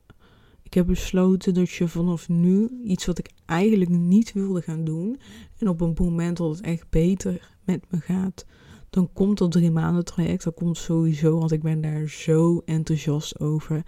ik 0.63 0.75
heb 0.75 0.87
besloten 0.87 1.55
dat 1.55 1.71
je 1.71 1.89
vanaf 1.89 2.29
nu 2.29 2.81
iets 2.85 3.07
wat 3.07 3.19
ik 3.19 3.31
eigenlijk 3.47 3.91
niet 3.91 4.33
wilde 4.33 4.63
gaan 4.63 4.85
doen. 4.85 5.21
En 5.59 5.69
op 5.69 5.81
een 5.81 5.95
moment 5.99 6.37
dat 6.37 6.57
het 6.57 6.61
echt 6.61 6.91
beter 6.91 7.49
met 7.65 7.85
me 7.91 8.01
gaat, 8.01 8.47
dan 8.91 9.13
komt 9.13 9.39
dat 9.39 9.53
drie 9.53 9.71
maanden 9.71 10.05
traject. 10.05 10.45
Dat 10.45 10.55
komt 10.55 10.77
sowieso, 10.77 11.39
want 11.39 11.53
ik 11.53 11.63
ben 11.63 11.81
daar 11.81 12.09
zo 12.09 12.63
enthousiast 12.65 13.41
over. 13.41 13.83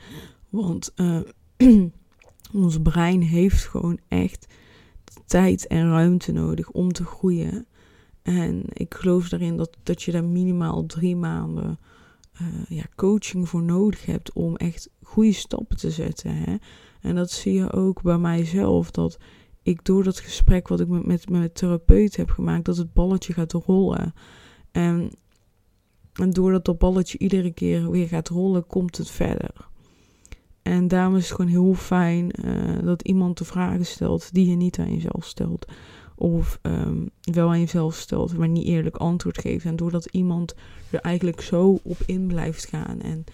Want 0.48 0.92
uh, 0.96 1.20
ons 2.62 2.82
brein 2.82 3.22
heeft 3.22 3.64
gewoon 3.64 3.98
echt 4.08 4.46
tijd 5.26 5.66
en 5.66 5.90
ruimte 5.90 6.32
nodig 6.32 6.70
om 6.70 6.92
te 6.92 7.04
groeien. 7.04 7.66
En 8.22 8.62
ik 8.72 8.94
geloof 8.94 9.32
erin 9.32 9.56
dat, 9.56 9.76
dat 9.82 10.02
je 10.02 10.12
daar 10.12 10.24
minimaal 10.24 10.86
drie 10.86 11.16
maanden 11.16 11.78
uh, 12.40 12.48
ja, 12.68 12.84
coaching 12.96 13.48
voor 13.48 13.62
nodig 13.62 14.06
hebt 14.06 14.32
om 14.32 14.56
echt 14.56 14.90
goede 15.02 15.32
stappen 15.32 15.76
te 15.76 15.90
zetten. 15.90 16.36
Hè? 16.36 16.56
En 17.00 17.14
dat 17.14 17.30
zie 17.30 17.52
je 17.52 17.72
ook 17.72 18.02
bij 18.02 18.18
mijzelf. 18.18 18.90
Dat 18.90 19.18
ik 19.62 19.84
door 19.84 20.04
dat 20.04 20.20
gesprek 20.20 20.68
wat 20.68 20.80
ik 20.80 20.88
met, 20.88 21.28
mijn 21.28 21.52
therapeut 21.52 22.16
heb 22.16 22.30
gemaakt, 22.30 22.64
dat 22.64 22.76
het 22.76 22.92
balletje 22.92 23.32
gaat 23.32 23.52
rollen. 23.52 24.14
En, 24.70 25.10
en 26.12 26.30
doordat 26.30 26.64
dat 26.64 26.78
balletje 26.78 27.18
iedere 27.18 27.52
keer 27.52 27.90
weer 27.90 28.08
gaat 28.08 28.28
rollen, 28.28 28.66
komt 28.66 28.96
het 28.96 29.10
verder. 29.10 29.70
En 30.62 30.88
daarom 30.88 31.16
is 31.16 31.28
het 31.28 31.36
gewoon 31.36 31.50
heel 31.50 31.74
fijn 31.74 32.30
uh, 32.44 32.84
dat 32.84 33.02
iemand 33.02 33.38
de 33.38 33.44
vragen 33.44 33.86
stelt 33.86 34.34
die 34.34 34.46
je 34.46 34.56
niet 34.56 34.78
aan 34.78 34.92
jezelf 34.92 35.24
stelt. 35.24 35.72
Of 36.22 36.58
um, 36.62 37.10
wel 37.20 37.48
aan 37.48 37.60
jezelf 37.60 37.94
stelt, 37.94 38.36
maar 38.36 38.48
niet 38.48 38.66
eerlijk 38.66 38.96
antwoord 38.96 39.38
geeft. 39.38 39.64
En 39.64 39.76
doordat 39.76 40.04
iemand 40.04 40.54
er 40.90 41.00
eigenlijk 41.00 41.40
zo 41.40 41.78
op 41.82 41.96
in 42.06 42.26
blijft 42.26 42.66
gaan 42.66 43.00
en 43.00 43.24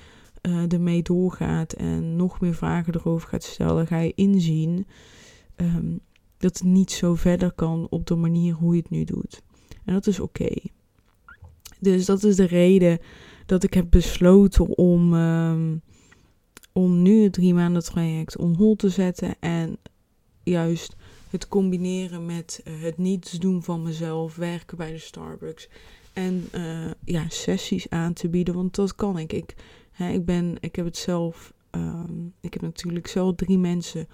uh, 0.42 0.72
ermee 0.72 1.02
doorgaat 1.02 1.72
en 1.72 2.16
nog 2.16 2.40
meer 2.40 2.54
vragen 2.54 2.94
erover 2.94 3.28
gaat 3.28 3.42
stellen, 3.42 3.86
ga 3.86 3.98
je 3.98 4.12
inzien 4.14 4.86
um, 5.56 6.00
dat 6.38 6.58
het 6.58 6.68
niet 6.68 6.90
zo 6.90 7.14
verder 7.14 7.52
kan 7.52 7.86
op 7.90 8.06
de 8.06 8.14
manier 8.14 8.54
hoe 8.54 8.74
je 8.74 8.80
het 8.80 8.90
nu 8.90 9.04
doet. 9.04 9.42
En 9.84 9.94
dat 9.94 10.06
is 10.06 10.20
oké. 10.20 10.54
Dus 11.80 12.04
dat 12.04 12.24
is 12.24 12.36
de 12.36 12.46
reden 12.46 12.98
dat 13.46 13.62
ik 13.62 13.74
heb 13.74 13.86
besloten 13.90 14.78
om, 14.78 15.14
um, 15.14 15.82
om 16.72 17.02
nu 17.02 17.22
het 17.22 17.32
drie 17.32 17.54
maanden 17.54 17.84
traject 17.84 18.36
on 18.36 18.54
hold 18.54 18.78
te 18.78 18.88
zetten. 18.88 19.34
En 19.40 19.78
juist 20.42 20.96
het 21.30 21.48
combineren 21.48 22.26
met 22.26 22.60
uh, 22.64 22.82
het 22.82 22.98
niets 22.98 23.30
doen 23.30 23.62
van 23.62 23.82
mezelf, 23.82 24.36
werken 24.36 24.76
bij 24.76 24.92
de 24.92 24.98
Starbucks. 24.98 25.68
En 26.12 26.48
uh, 26.54 26.90
ja, 27.04 27.28
sessies 27.28 27.88
aan 27.88 28.12
te 28.12 28.28
bieden, 28.28 28.54
want 28.54 28.74
dat 28.74 28.94
kan 28.94 29.18
ik. 29.18 29.32
Ik, 29.32 29.54
hè, 29.90 30.10
ik, 30.12 30.24
ben, 30.24 30.56
ik 30.60 30.76
heb 30.76 30.84
het 30.84 30.96
zelf, 30.96 31.52
um, 31.70 32.32
ik 32.40 32.52
heb 32.52 32.62
natuurlijk 32.62 33.06
zelf 33.06 33.34
drie 33.34 33.58
mensen 33.58 34.08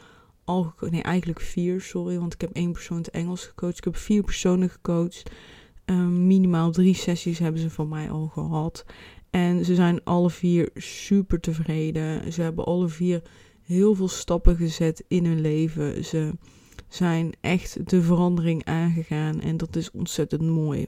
al 0.44 0.74
Nee, 0.90 1.02
eigenlijk 1.02 1.40
vier, 1.40 1.80
sorry, 1.80 2.18
want 2.18 2.34
ik 2.34 2.40
heb 2.40 2.50
één 2.52 2.72
persoon 2.72 2.96
het 2.96 3.10
Engels 3.10 3.44
gecoacht. 3.44 3.78
Ik 3.78 3.84
heb 3.84 3.96
vier 3.96 4.22
personen 4.22 4.70
gecoacht. 4.70 5.30
Um, 5.84 6.26
minimaal 6.26 6.70
drie 6.70 6.94
sessies 6.94 7.38
hebben 7.38 7.60
ze 7.60 7.70
van 7.70 7.88
mij 7.88 8.10
al 8.10 8.26
gehad. 8.26 8.84
En 9.30 9.64
ze 9.64 9.74
zijn 9.74 10.04
alle 10.04 10.30
vier 10.30 10.70
super 10.74 11.40
tevreden. 11.40 12.32
Ze 12.32 12.42
hebben 12.42 12.64
alle 12.64 12.88
vier 12.88 13.22
heel 13.62 13.94
veel 13.94 14.08
stappen 14.08 14.56
gezet 14.56 15.04
in 15.08 15.24
hun 15.24 15.40
leven. 15.40 16.04
Ze 16.04 16.32
zijn 16.94 17.32
echt 17.40 17.90
de 17.90 18.02
verandering 18.02 18.64
aangegaan 18.64 19.40
en 19.40 19.56
dat 19.56 19.76
is 19.76 19.90
ontzettend 19.90 20.42
mooi. 20.42 20.86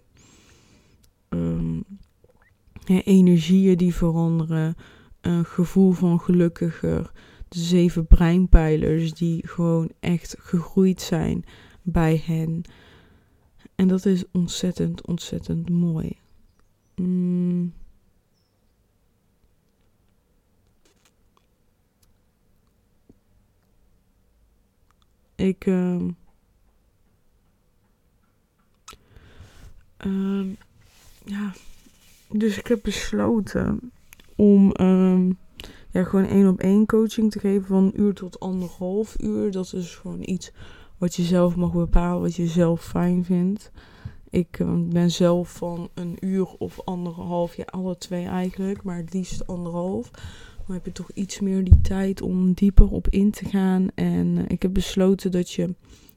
Ja, 2.87 3.03
energieën 3.03 3.77
die 3.77 3.95
veranderen, 3.95 4.75
een 5.21 5.45
gevoel 5.45 5.93
van 5.93 6.21
gelukkiger. 6.21 7.13
De 7.49 7.59
zeven 7.59 8.07
breinpijlers 8.07 9.15
die 9.15 9.47
gewoon 9.47 9.91
echt 10.01 10.37
gegroeid 10.39 11.01
zijn 11.01 11.45
bij 11.83 12.23
hen. 12.25 12.63
En 13.75 13.89
dat 13.89 14.07
is 14.07 14.25
ontzettend, 14.33 15.07
ontzettend 15.07 15.71
mooi. 15.71 16.19
Mm. 16.95 17.73
Ik. 25.37 25.67
Uh, 25.67 26.03
ja. 31.25 31.53
Dus 32.29 32.59
ik 32.59 32.67
heb 32.67 32.81
besloten 32.83 33.93
om 34.37 34.73
ehm, 34.73 35.31
ja, 35.91 36.05
gewoon 36.05 36.25
één 36.25 36.49
op 36.49 36.61
één 36.61 36.87
coaching 36.87 37.31
te 37.31 37.39
geven 37.39 37.67
van 37.67 37.85
een 37.85 38.01
uur 38.01 38.15
tot 38.15 38.41
anderhalf 38.41 39.21
uur. 39.21 39.51
Dat 39.51 39.73
is 39.73 39.95
gewoon 39.95 40.23
iets 40.23 40.53
wat 40.99 41.15
je 41.15 41.23
zelf 41.23 41.57
mag 41.57 41.73
bepalen, 41.73 42.23
wat 42.23 42.35
je 42.35 42.47
zelf 42.47 42.85
fijn 42.85 43.25
vindt. 43.25 43.71
Ik 44.31 44.59
ehm, 44.59 44.89
ben 44.89 45.11
zelf 45.11 45.53
van 45.53 45.89
een 45.95 46.17
uur 46.21 46.47
of 46.47 46.81
anderhalf, 46.85 47.57
ja, 47.57 47.65
alle 47.65 47.99
twee 47.99 48.27
eigenlijk, 48.27 48.83
maar 48.83 48.97
het 48.97 49.13
liefst 49.13 49.47
anderhalf. 49.47 50.11
Dan 50.67 50.75
heb 50.75 50.85
je 50.85 50.93
toch 50.93 51.11
iets 51.15 51.41
meer 51.41 51.65
die 51.65 51.81
tijd 51.81 52.23
om 52.23 52.53
dieper 52.53 52.91
op 52.91 53.09
in 53.09 53.31
te 53.31 53.45
gaan. 53.45 53.89
En 53.95 54.39
eh, 54.39 54.45
ik 54.49 54.63
heb 54.63 54.73
besloten 54.73 55.31
dat 55.31 55.51
je 55.51 55.75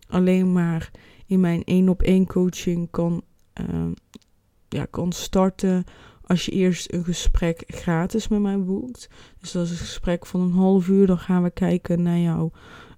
alleen 0.07 0.51
maar 0.53 0.91
in 1.25 1.39
mijn 1.39 1.63
één 1.63 1.89
op 1.89 2.01
één 2.01 2.27
coaching 2.27 2.87
kan, 2.91 3.21
uh, 3.61 3.85
ja, 4.69 4.85
kan 4.85 5.11
starten 5.11 5.83
als 6.29 6.45
je 6.45 6.51
eerst 6.51 6.93
een 6.93 7.03
gesprek 7.03 7.63
gratis 7.67 8.27
met 8.27 8.39
mij 8.39 8.59
boekt. 8.59 9.09
Dus 9.39 9.51
dat 9.51 9.65
is 9.65 9.71
een 9.71 9.77
gesprek 9.77 10.25
van 10.25 10.41
een 10.41 10.51
half 10.51 10.87
uur. 10.87 11.07
Dan 11.07 11.19
gaan 11.19 11.43
we 11.43 11.49
kijken 11.49 12.01
naar 12.01 12.17
jouw, 12.17 12.51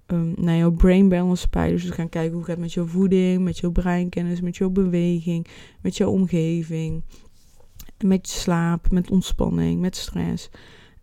um, 0.06 0.34
naar 0.36 0.56
jouw 0.56 0.70
brain 0.70 1.08
balance 1.08 1.48
pijlers. 1.48 1.80
Dus 1.80 1.90
we 1.90 1.96
gaan 1.96 2.08
kijken 2.08 2.32
hoe 2.32 2.40
het 2.40 2.50
gaat 2.50 2.58
met 2.58 2.72
jouw 2.72 2.86
voeding, 2.86 3.42
met 3.42 3.58
jouw 3.58 3.70
breinkennis, 3.70 4.40
met 4.40 4.56
jouw 4.56 4.70
beweging, 4.70 5.46
met 5.80 5.96
jouw 5.96 6.10
omgeving, 6.10 7.02
met 8.04 8.30
je 8.30 8.38
slaap, 8.38 8.90
met 8.90 9.10
ontspanning, 9.10 9.80
met 9.80 9.96
stress. 9.96 10.50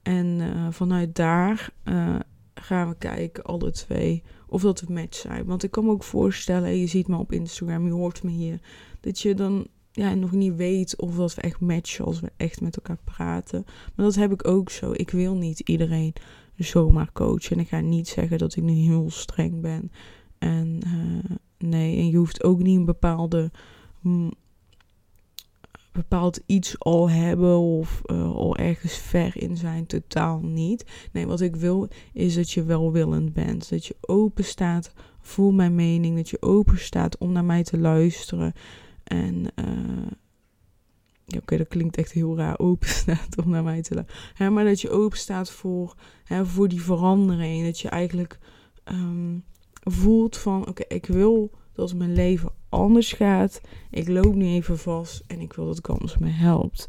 En 0.10 0.40
uh, 0.40 0.68
vanuit 0.70 1.16
daar 1.16 1.70
uh, 1.84 2.16
gaan 2.54 2.90
we 2.90 2.96
kijken, 2.98 3.44
alle 3.44 3.72
twee, 3.72 4.24
of 4.48 4.62
dat 4.62 4.82
een 4.82 4.94
match 4.94 5.18
zijn. 5.18 5.46
Want 5.46 5.64
ik 5.64 5.72
kan 5.72 5.86
me 5.86 5.92
ook 5.92 6.04
voorstellen, 6.04 6.78
je 6.78 6.88
ziet 6.88 7.08
me 7.08 7.18
op 7.18 7.32
Instagram, 7.32 7.86
je 7.86 7.92
hoort 7.92 8.24
me 8.24 8.32
hier, 8.32 8.60
dat 9.00 9.20
je 9.20 9.34
dan 9.36 9.68
ja, 9.92 10.14
nog 10.14 10.32
niet 10.32 10.56
weet 10.56 10.98
of 10.98 11.16
dat 11.16 11.36
we 11.36 11.42
echt 11.42 11.60
matchen 11.60 12.06
als 12.06 12.20
we 12.20 12.32
echt 12.38 12.62
met 12.62 12.76
elkaar 12.76 13.00
praten. 13.04 13.64
Maar 13.66 14.06
dat 14.06 14.16
heb 14.16 14.32
ik 14.32 14.48
ook 14.48 14.70
zo. 14.70 14.92
Ik 14.92 15.10
wil 15.10 15.36
niet 15.36 15.60
iedereen 15.60 16.14
zomaar 16.56 17.12
coachen. 17.12 17.56
En 17.56 17.60
ik 17.62 17.68
ga 17.68 17.80
niet 17.80 18.08
zeggen 18.08 18.38
dat 18.38 18.56
ik 18.56 18.64
nu 18.64 18.74
heel 18.74 19.10
streng 19.10 19.62
ben. 19.62 19.92
En 20.38 20.80
uh, 20.88 21.36
nee, 21.58 21.98
en 21.98 22.10
je 22.10 22.18
hoeft 22.18 22.44
ook 22.44 22.60
niet 22.60 22.78
een 22.78 22.86
bepaalde 22.86 23.52
mm, 24.02 24.32
bepaald 25.92 26.40
iets 26.46 26.80
al 26.80 27.10
hebben 27.10 27.58
of 27.58 28.02
uh, 28.06 28.36
al 28.36 28.58
ergens 28.58 28.94
ver 28.94 29.42
in 29.42 29.58
zijn. 29.58 29.86
Totaal 29.86 30.40
niet. 30.40 30.86
Nee, 31.12 31.28
wat 31.28 31.42
ik 31.42 31.56
wil 31.56 31.88
is 32.14 32.36
dat 32.36 32.52
je 32.52 32.64
welwillend 32.64 33.34
bent. 33.34 33.70
Dat 33.70 33.86
je 33.86 33.96
open 34.02 34.44
staat 34.44 34.94
voor 35.22 35.54
mijn 35.54 35.76
mening. 35.76 36.16
Dat 36.16 36.30
je 36.30 36.42
open 36.42 36.80
staat 36.80 37.18
om 37.18 37.32
naar 37.32 37.46
mij 37.46 37.64
te 37.64 37.78
luisteren. 37.78 38.54
En 39.04 39.52
ja, 41.30 41.38
oké, 41.38 41.58
dat 41.58 41.68
klinkt 41.68 41.98
echt 41.98 42.12
heel 42.12 42.38
raar, 42.38 42.60
open 42.70 42.90
staat 42.90 43.38
om 43.44 43.50
naar 43.50 43.64
mij 43.64 43.82
te 43.82 43.94
luisteren. 43.94 44.54
maar 44.54 44.64
dat 44.64 44.82
je 44.82 44.90
open 44.90 45.18
staat 45.18 45.52
voor, 45.52 45.96
hè, 46.24 46.46
voor 46.46 46.68
die 46.68 46.82
verandering. 46.82 47.66
Dat 47.66 47.80
je 47.80 47.90
eigenlijk 47.90 48.40
um, 48.86 49.44
voelt 49.84 50.38
van, 50.38 50.68
oké, 50.68 50.84
ik 50.88 51.06
wil 51.06 51.52
dat 51.74 51.94
mijn 51.94 52.14
leven 52.14 52.52
anders 52.70 53.14
gaat. 53.14 53.62
Ik 53.90 54.08
loop 54.08 54.36
nu 54.36 54.46
even 54.46 54.78
vast 54.78 55.24
en 55.28 55.40
ik 55.40 55.54
wil 55.54 55.66
dat 55.66 55.80
Gams 55.82 56.18
me 56.18 56.30
helpt. 56.30 56.88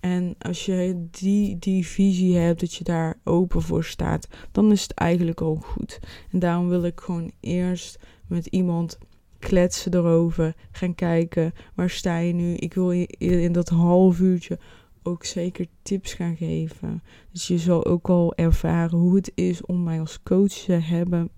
En 0.00 0.34
als 0.38 0.66
je 0.66 1.06
die, 1.10 1.58
die 1.58 1.86
visie 1.86 2.36
hebt, 2.36 2.60
dat 2.60 2.74
je 2.74 2.84
daar 2.84 3.18
open 3.24 3.62
voor 3.62 3.84
staat, 3.84 4.28
dan 4.52 4.72
is 4.72 4.82
het 4.82 4.92
eigenlijk 4.92 5.40
al 5.40 5.54
goed. 5.54 6.00
En 6.30 6.38
daarom 6.38 6.68
wil 6.68 6.84
ik 6.84 7.00
gewoon 7.00 7.32
eerst 7.40 7.98
met 8.26 8.46
iemand 8.46 8.98
kletsen 9.38 9.94
erover, 9.94 10.54
gaan 10.70 10.94
kijken, 10.94 11.52
waar 11.74 11.90
sta 11.90 12.18
je 12.18 12.32
nu? 12.32 12.54
Ik 12.54 12.74
wil 12.74 12.90
je 12.90 13.06
in 13.18 13.52
dat 13.52 13.68
half 13.68 14.20
uurtje 14.20 14.58
ook 15.02 15.24
zeker 15.24 15.66
tips 15.82 16.14
gaan 16.14 16.36
geven. 16.36 17.02
Dus 17.32 17.46
je 17.46 17.58
zal 17.58 17.84
ook 17.84 18.08
al 18.08 18.34
ervaren 18.34 18.98
hoe 18.98 19.16
het 19.16 19.32
is 19.34 19.64
om 19.64 19.82
mij 19.82 20.00
als 20.00 20.22
coach 20.22 20.52
te 20.52 20.72
hebben. 20.72 21.30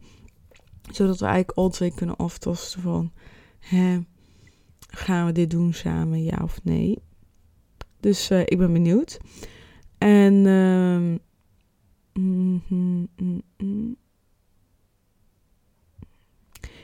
Zodat 0.92 1.18
we 1.18 1.26
eigenlijk 1.26 1.59
altijd 1.59 1.94
kunnen 1.94 2.16
aftasten 2.16 2.80
van, 2.80 3.12
gaan 4.88 5.27
we 5.27 5.33
dit 5.33 5.50
doen 5.50 5.72
samen, 5.72 6.22
ja 6.22 6.38
of 6.42 6.64
nee? 6.64 6.98
Dus 8.00 8.31
uh, 8.31 8.40
ik 8.40 8.59
ben 8.59 8.72
benieuwd. 8.72 9.18
En 9.98 10.35
uh, 10.35 11.18
mm, 12.22 12.62
mm, 12.68 13.09
mm, 13.57 13.96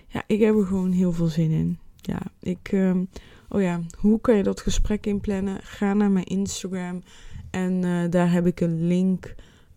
ja, 0.07 0.23
ik 0.27 0.41
heb 0.41 0.55
er 0.55 0.67
gewoon 0.67 0.93
heel 0.93 1.13
veel 1.13 1.27
zin 1.27 1.51
in. 1.51 1.79
Ja, 1.97 2.21
ik. 2.41 2.73
Um, 2.73 3.09
oh 3.49 3.61
ja, 3.61 3.81
hoe 3.99 4.21
kan 4.21 4.37
je 4.37 4.43
dat 4.43 4.61
gesprek 4.61 5.07
inplannen? 5.07 5.63
Ga 5.63 5.95
naar 5.95 6.11
mijn 6.11 6.27
Instagram. 6.27 7.03
En 7.51 7.85
uh, 7.85 8.11
daar 8.11 8.33
heb 8.33 8.47
ik 8.47 8.61
een 8.61 8.87
link 8.87 9.35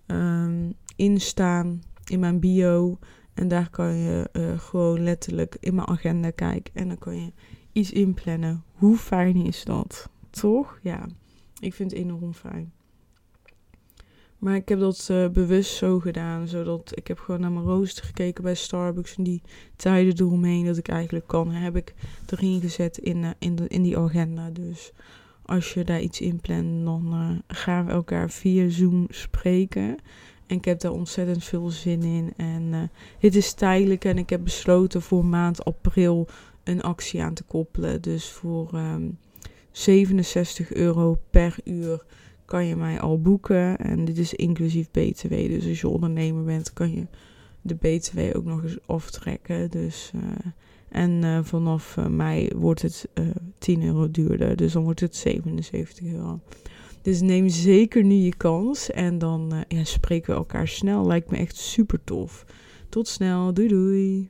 um, 0.07 0.73
in 0.95 1.21
staan 1.21 1.81
in 2.05 2.19
mijn 2.19 2.39
bio. 2.39 2.97
En 3.33 3.47
daar 3.47 3.69
kan 3.69 3.95
je 3.95 4.29
uh, 4.33 4.59
gewoon 4.59 5.03
letterlijk 5.03 5.57
in 5.59 5.75
mijn 5.75 5.87
agenda 5.87 6.29
kijken. 6.29 6.73
En 6.73 6.87
dan 6.87 6.97
kan 6.97 7.21
je 7.21 7.31
iets 7.71 7.91
inplannen. 7.91 8.63
Hoe 8.71 8.97
fijn 8.97 9.35
is 9.35 9.63
dat? 9.63 10.09
Toch? 10.29 10.79
Ja, 10.81 11.07
ik 11.59 11.73
vind 11.73 11.91
het 11.91 11.99
enorm 11.99 12.33
fijn. 12.33 12.71
Maar 14.37 14.55
ik 14.55 14.69
heb 14.69 14.79
dat 14.79 15.07
uh, 15.11 15.29
bewust 15.29 15.75
zo 15.75 15.99
gedaan, 15.99 16.47
zodat 16.47 16.91
ik 16.97 17.07
heb 17.07 17.19
gewoon 17.19 17.41
naar 17.41 17.51
mijn 17.51 17.65
rooster 17.65 18.05
gekeken 18.05 18.43
bij 18.43 18.55
Starbucks 18.55 19.15
en 19.15 19.23
die 19.23 19.41
tijden 19.75 20.13
eromheen 20.19 20.65
dat 20.65 20.77
ik 20.77 20.87
eigenlijk 20.87 21.27
kan, 21.27 21.51
heb 21.51 21.75
ik 21.75 21.93
erin 22.25 22.61
gezet 22.61 22.97
in, 22.97 23.17
uh, 23.17 23.29
in, 23.39 23.55
de, 23.55 23.67
in 23.67 23.81
die 23.81 23.97
agenda. 23.97 24.49
Dus 24.49 24.91
als 25.45 25.73
je 25.73 25.83
daar 25.83 26.01
iets 26.01 26.21
in 26.21 26.39
plant, 26.39 26.85
dan 26.85 27.41
gaan 27.47 27.85
we 27.85 27.91
elkaar 27.91 28.29
via 28.29 28.69
Zoom 28.69 29.05
spreken. 29.09 29.97
En 30.47 30.56
ik 30.56 30.65
heb 30.65 30.79
daar 30.79 30.91
ontzettend 30.91 31.43
veel 31.43 31.69
zin 31.69 32.03
in. 32.03 32.34
En 32.38 32.91
het 33.19 33.36
is 33.36 33.53
tijdelijk 33.53 34.06
en 34.06 34.17
ik 34.17 34.29
heb 34.29 34.43
besloten 34.43 35.01
voor 35.01 35.25
maand 35.25 35.65
april 35.65 36.27
een 36.63 36.82
actie 36.82 37.21
aan 37.23 37.34
te 37.34 37.43
koppelen. 37.43 38.01
Dus 38.01 38.29
voor 38.29 38.69
um, 38.73 38.79
ehm, 38.79 39.10
67 39.71 40.73
euro 40.73 41.19
per 41.29 41.56
uur 41.63 42.06
kan 42.45 42.65
je 42.65 42.75
mij 42.75 42.99
al 42.99 43.21
boeken. 43.21 43.77
En 43.77 44.06
dit 44.06 44.17
is 44.17 44.34
inclusief 44.34 44.91
BTW. 44.91 45.29
Dus 45.29 45.67
als 45.67 45.82
je 45.82 45.88
ondernemer 45.88 46.43
bent, 46.43 46.73
kan 46.73 46.91
je 46.91 47.08
de 47.62 47.75
BTW 47.75 48.19
ook 48.36 48.45
nog 48.45 48.63
eens 48.63 48.77
aftrekken. 48.86 49.71
Dus, 49.71 50.12
uh, 50.15 50.21
en 50.89 51.12
uh, 51.23 51.39
vanaf 51.43 51.95
uh, 51.97 52.08
mei 52.08 52.49
wordt 52.56 52.82
het 52.82 53.08
10 53.58 53.84
euro 53.84 54.12
duurder. 54.12 54.56
Dus 54.56 54.73
dan 54.73 54.84
wordt 54.84 54.99
het 54.99 55.15
77 55.15 56.06
euro. 56.06 56.39
Dus 57.03 57.21
neem 57.21 57.49
zeker 57.49 58.03
nu 58.03 58.15
je 58.15 58.35
kans. 58.35 58.91
En 58.91 59.17
dan 59.17 59.65
ja, 59.67 59.83
spreken 59.83 60.31
we 60.31 60.37
elkaar 60.37 60.67
snel. 60.67 61.07
Lijkt 61.07 61.31
me 61.31 61.37
echt 61.37 61.55
super 61.55 61.99
tof. 62.03 62.45
Tot 62.89 63.07
snel. 63.07 63.53
Doei 63.53 63.67
doei. 63.67 64.29